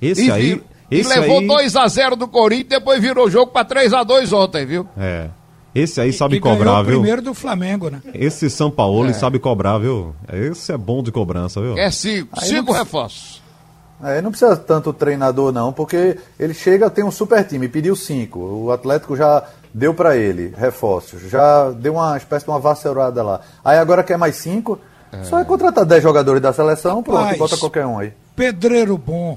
Esse 0.00 0.26
e, 0.26 0.30
aí. 0.30 0.52
E 0.52 0.77
esse 0.90 1.08
levou 1.08 1.40
aí... 1.40 1.46
2 1.46 1.76
a 1.76 1.86
0 1.86 2.16
do 2.16 2.28
Corinthians, 2.28 2.68
depois 2.68 3.00
virou 3.00 3.26
o 3.26 3.30
jogo 3.30 3.52
para 3.52 3.64
3 3.64 3.92
a 3.92 4.02
2 4.02 4.32
ontem, 4.32 4.66
viu? 4.66 4.88
É. 4.96 5.28
Esse 5.74 6.00
aí 6.00 6.12
sabe 6.12 6.34
e, 6.34 6.38
e 6.38 6.40
cobrar, 6.40 6.82
viu? 6.82 6.94
primeiro 6.94 7.22
do 7.22 7.34
Flamengo, 7.34 7.90
né? 7.90 8.00
Esse 8.14 8.48
São 8.48 8.70
Paulo 8.70 9.08
é. 9.08 9.12
sabe 9.12 9.38
cobrar, 9.38 9.78
viu? 9.78 10.14
Esse 10.32 10.72
é 10.72 10.76
bom 10.76 11.02
de 11.02 11.12
cobrança, 11.12 11.60
viu? 11.60 11.76
É 11.76 11.90
cinco, 11.90 12.28
aí 12.40 12.48
cinco 12.48 12.72
reforços. 12.72 13.42
É, 14.02 14.22
não 14.22 14.30
precisa 14.30 14.56
tanto 14.56 14.92
treinador 14.92 15.52
não, 15.52 15.72
porque 15.72 16.16
ele 16.38 16.54
chega, 16.54 16.88
tem 16.88 17.04
um 17.04 17.10
super 17.10 17.44
time, 17.44 17.68
pediu 17.68 17.96
cinco. 17.96 18.38
O 18.38 18.70
Atlético 18.70 19.16
já 19.16 19.44
deu 19.74 19.92
para 19.92 20.16
ele 20.16 20.54
reforços, 20.56 21.22
já 21.28 21.70
deu 21.70 21.94
uma 21.94 22.16
espécie 22.16 22.44
de 22.44 22.50
uma 22.50 22.60
vassourada 22.60 23.22
lá. 23.22 23.40
Aí 23.64 23.76
agora 23.76 24.04
quer 24.04 24.16
mais 24.16 24.36
cinco, 24.36 24.78
é. 25.12 25.24
só 25.24 25.40
é 25.40 25.44
contratar 25.44 25.84
10 25.84 26.02
jogadores 26.02 26.40
da 26.40 26.52
seleção, 26.52 27.02
pronto, 27.02 27.18
Rapaz, 27.18 27.38
bota 27.38 27.56
qualquer 27.56 27.86
um 27.86 27.98
aí. 27.98 28.12
Pedreiro 28.36 28.96
bom, 28.96 29.36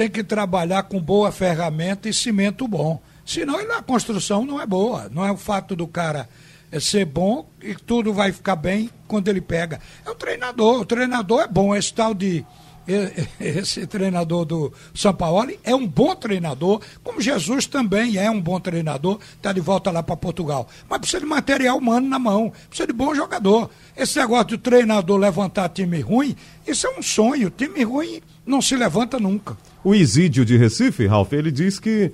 tem 0.00 0.08
que 0.08 0.24
trabalhar 0.24 0.84
com 0.84 0.98
boa 0.98 1.30
ferramenta 1.30 2.08
e 2.08 2.14
cimento 2.14 2.66
bom. 2.66 3.02
Senão 3.22 3.58
a 3.58 3.82
construção 3.82 4.46
não 4.46 4.58
é 4.58 4.64
boa. 4.64 5.10
Não 5.12 5.26
é 5.26 5.30
o 5.30 5.36
fato 5.36 5.76
do 5.76 5.86
cara 5.86 6.26
eh, 6.72 6.80
ser 6.80 7.04
bom 7.04 7.46
e 7.60 7.74
tudo 7.74 8.14
vai 8.14 8.32
ficar 8.32 8.56
bem 8.56 8.88
quando 9.06 9.28
ele 9.28 9.42
pega. 9.42 9.78
É 10.06 10.10
o 10.10 10.14
treinador. 10.14 10.80
O 10.80 10.84
treinador 10.86 11.42
é 11.42 11.46
bom. 11.46 11.76
Esse 11.76 11.92
tal 11.92 12.14
de. 12.14 12.46
Esse 13.38 13.86
treinador 13.86 14.46
do 14.46 14.72
São 14.94 15.12
Paulo 15.12 15.52
é 15.62 15.74
um 15.74 15.86
bom 15.86 16.16
treinador, 16.16 16.80
como 17.04 17.20
Jesus 17.20 17.66
também 17.66 18.16
é 18.16 18.28
um 18.30 18.40
bom 18.40 18.58
treinador, 18.58 19.20
está 19.36 19.52
de 19.52 19.60
volta 19.60 19.90
lá 19.90 20.02
para 20.02 20.16
Portugal. 20.16 20.66
Mas 20.88 20.98
precisa 20.98 21.20
de 21.20 21.26
material 21.26 21.76
humano 21.76 22.08
na 22.08 22.18
mão, 22.18 22.50
precisa 22.68 22.86
de 22.86 22.94
bom 22.94 23.14
jogador. 23.14 23.70
Esse 23.94 24.18
negócio 24.18 24.46
do 24.46 24.58
treinador 24.58 25.18
levantar 25.18 25.68
time 25.68 26.00
ruim, 26.00 26.34
isso 26.66 26.86
é 26.86 26.98
um 26.98 27.02
sonho. 27.02 27.50
Time 27.50 27.84
ruim 27.84 28.22
não 28.46 28.62
se 28.62 28.74
levanta 28.74 29.20
nunca. 29.20 29.56
O 29.82 29.94
Isídio 29.94 30.44
de 30.44 30.56
Recife, 30.56 31.06
Ralf, 31.06 31.32
ele 31.32 31.50
diz 31.50 31.78
que 31.78 32.12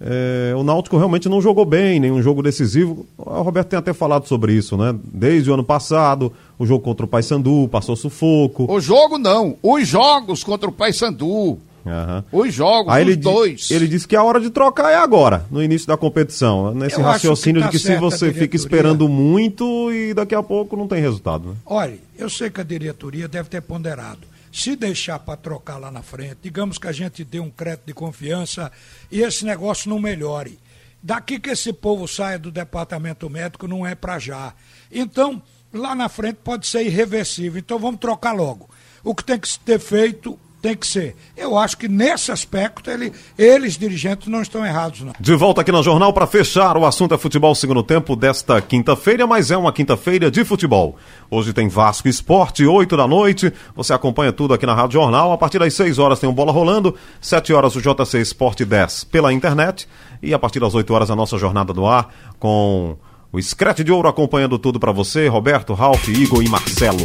é, 0.00 0.52
o 0.54 0.62
Náutico 0.62 0.98
realmente 0.98 1.28
não 1.28 1.40
jogou 1.40 1.64
bem, 1.64 1.98
nenhum 1.98 2.20
jogo 2.20 2.42
decisivo. 2.42 3.06
O 3.16 3.42
Roberto 3.42 3.68
tem 3.68 3.78
até 3.78 3.92
falado 3.94 4.26
sobre 4.26 4.52
isso, 4.52 4.76
né? 4.76 4.94
Desde 5.02 5.50
o 5.50 5.54
ano 5.54 5.64
passado, 5.64 6.32
o 6.58 6.66
jogo 6.66 6.84
contra 6.84 7.06
o 7.06 7.08
Paysandu 7.08 7.68
passou 7.68 7.96
sufoco. 7.96 8.70
O 8.70 8.80
jogo 8.80 9.16
não, 9.16 9.56
os 9.62 9.88
jogos 9.88 10.44
contra 10.44 10.68
o 10.68 10.72
Paysandu. 10.72 11.58
Uhum. 11.86 12.22
Os 12.32 12.52
jogos, 12.52 12.92
Aí 12.92 13.04
os 13.04 13.08
ele 13.10 13.16
dois. 13.16 13.70
ele 13.70 13.86
disse 13.86 14.08
que 14.08 14.16
a 14.16 14.22
hora 14.22 14.40
de 14.40 14.50
trocar 14.50 14.90
é 14.90 14.96
agora, 14.96 15.46
no 15.50 15.62
início 15.62 15.86
da 15.86 15.96
competição. 15.96 16.74
Nesse 16.74 16.98
Eu 16.98 17.04
raciocínio 17.04 17.62
que 17.62 17.66
tá 17.68 17.70
de 17.70 17.78
que 17.78 17.82
se 17.84 17.96
você 17.96 18.32
fica 18.32 18.56
esperando 18.56 19.08
muito 19.08 19.92
e 19.92 20.12
daqui 20.12 20.34
a 20.34 20.42
pouco 20.42 20.76
não 20.76 20.88
tem 20.88 21.00
resultado. 21.00 21.50
Né? 21.50 21.54
Olha, 21.64 21.98
eu 22.18 22.28
sei 22.28 22.50
que 22.50 22.60
a 22.60 22.64
diretoria 22.64 23.28
deve 23.28 23.48
ter 23.48 23.62
ponderado 23.62 24.18
se 24.52 24.76
deixar 24.76 25.18
para 25.18 25.36
trocar 25.36 25.78
lá 25.78 25.90
na 25.90 26.02
frente, 26.02 26.38
digamos 26.42 26.78
que 26.78 26.88
a 26.88 26.92
gente 26.92 27.24
dê 27.24 27.40
um 27.40 27.50
crédito 27.50 27.86
de 27.86 27.94
confiança 27.94 28.70
e 29.10 29.20
esse 29.20 29.44
negócio 29.44 29.90
não 29.90 29.98
melhore. 29.98 30.58
Daqui 31.02 31.38
que 31.38 31.50
esse 31.50 31.72
povo 31.72 32.08
saia 32.08 32.38
do 32.38 32.50
departamento 32.50 33.30
médico 33.30 33.68
não 33.68 33.86
é 33.86 33.94
para 33.94 34.18
já. 34.18 34.54
Então, 34.90 35.42
lá 35.72 35.94
na 35.94 36.08
frente 36.08 36.38
pode 36.42 36.66
ser 36.66 36.84
irreversível. 36.84 37.58
Então 37.58 37.78
vamos 37.78 38.00
trocar 38.00 38.32
logo. 38.32 38.68
O 39.04 39.14
que 39.14 39.22
tem 39.22 39.38
que 39.38 39.58
ter 39.60 39.78
feito 39.78 40.38
tem 40.60 40.76
que 40.76 40.86
ser. 40.86 41.14
Eu 41.36 41.56
acho 41.56 41.76
que 41.76 41.88
nesse 41.88 42.32
aspecto 42.32 42.90
ele, 42.90 43.12
eles, 43.38 43.76
dirigentes, 43.76 44.28
não 44.28 44.42
estão 44.42 44.64
errados, 44.64 45.02
não. 45.02 45.12
De 45.18 45.34
volta 45.34 45.60
aqui 45.60 45.70
no 45.70 45.82
Jornal 45.82 46.12
para 46.12 46.26
fechar, 46.26 46.76
o 46.76 46.84
assunto 46.84 47.14
é 47.14 47.18
futebol 47.18 47.54
segundo 47.54 47.82
tempo 47.82 48.16
desta 48.16 48.60
quinta-feira, 48.60 49.26
mas 49.26 49.50
é 49.50 49.56
uma 49.56 49.72
quinta-feira 49.72 50.30
de 50.30 50.44
futebol. 50.44 50.96
Hoje 51.30 51.52
tem 51.52 51.68
Vasco 51.68 52.08
Esporte, 52.08 52.66
8 52.66 52.96
da 52.96 53.06
noite. 53.06 53.52
Você 53.74 53.92
acompanha 53.92 54.32
tudo 54.32 54.54
aqui 54.54 54.66
na 54.66 54.74
Rádio 54.74 54.94
Jornal. 55.00 55.32
A 55.32 55.38
partir 55.38 55.58
das 55.58 55.74
6 55.74 55.98
horas 55.98 56.18
tem 56.18 56.28
um 56.28 56.34
bola 56.34 56.52
rolando, 56.52 56.94
7 57.20 57.52
horas 57.52 57.76
o 57.76 57.80
JC 57.80 58.20
Esporte 58.20 58.64
10 58.64 59.04
pela 59.04 59.32
internet. 59.32 59.88
E 60.22 60.32
a 60.32 60.38
partir 60.38 60.60
das 60.60 60.74
8 60.74 60.92
horas 60.92 61.10
a 61.10 61.16
nossa 61.16 61.38
jornada 61.38 61.72
do 61.72 61.86
ar 61.86 62.12
com 62.38 62.96
o 63.32 63.42
Scratch 63.42 63.80
de 63.80 63.92
Ouro 63.92 64.08
acompanhando 64.08 64.58
tudo 64.58 64.80
para 64.80 64.92
você, 64.92 65.28
Roberto, 65.28 65.74
Ralf, 65.74 66.08
Igor 66.08 66.42
e 66.42 66.48
Marcelo. 66.48 67.04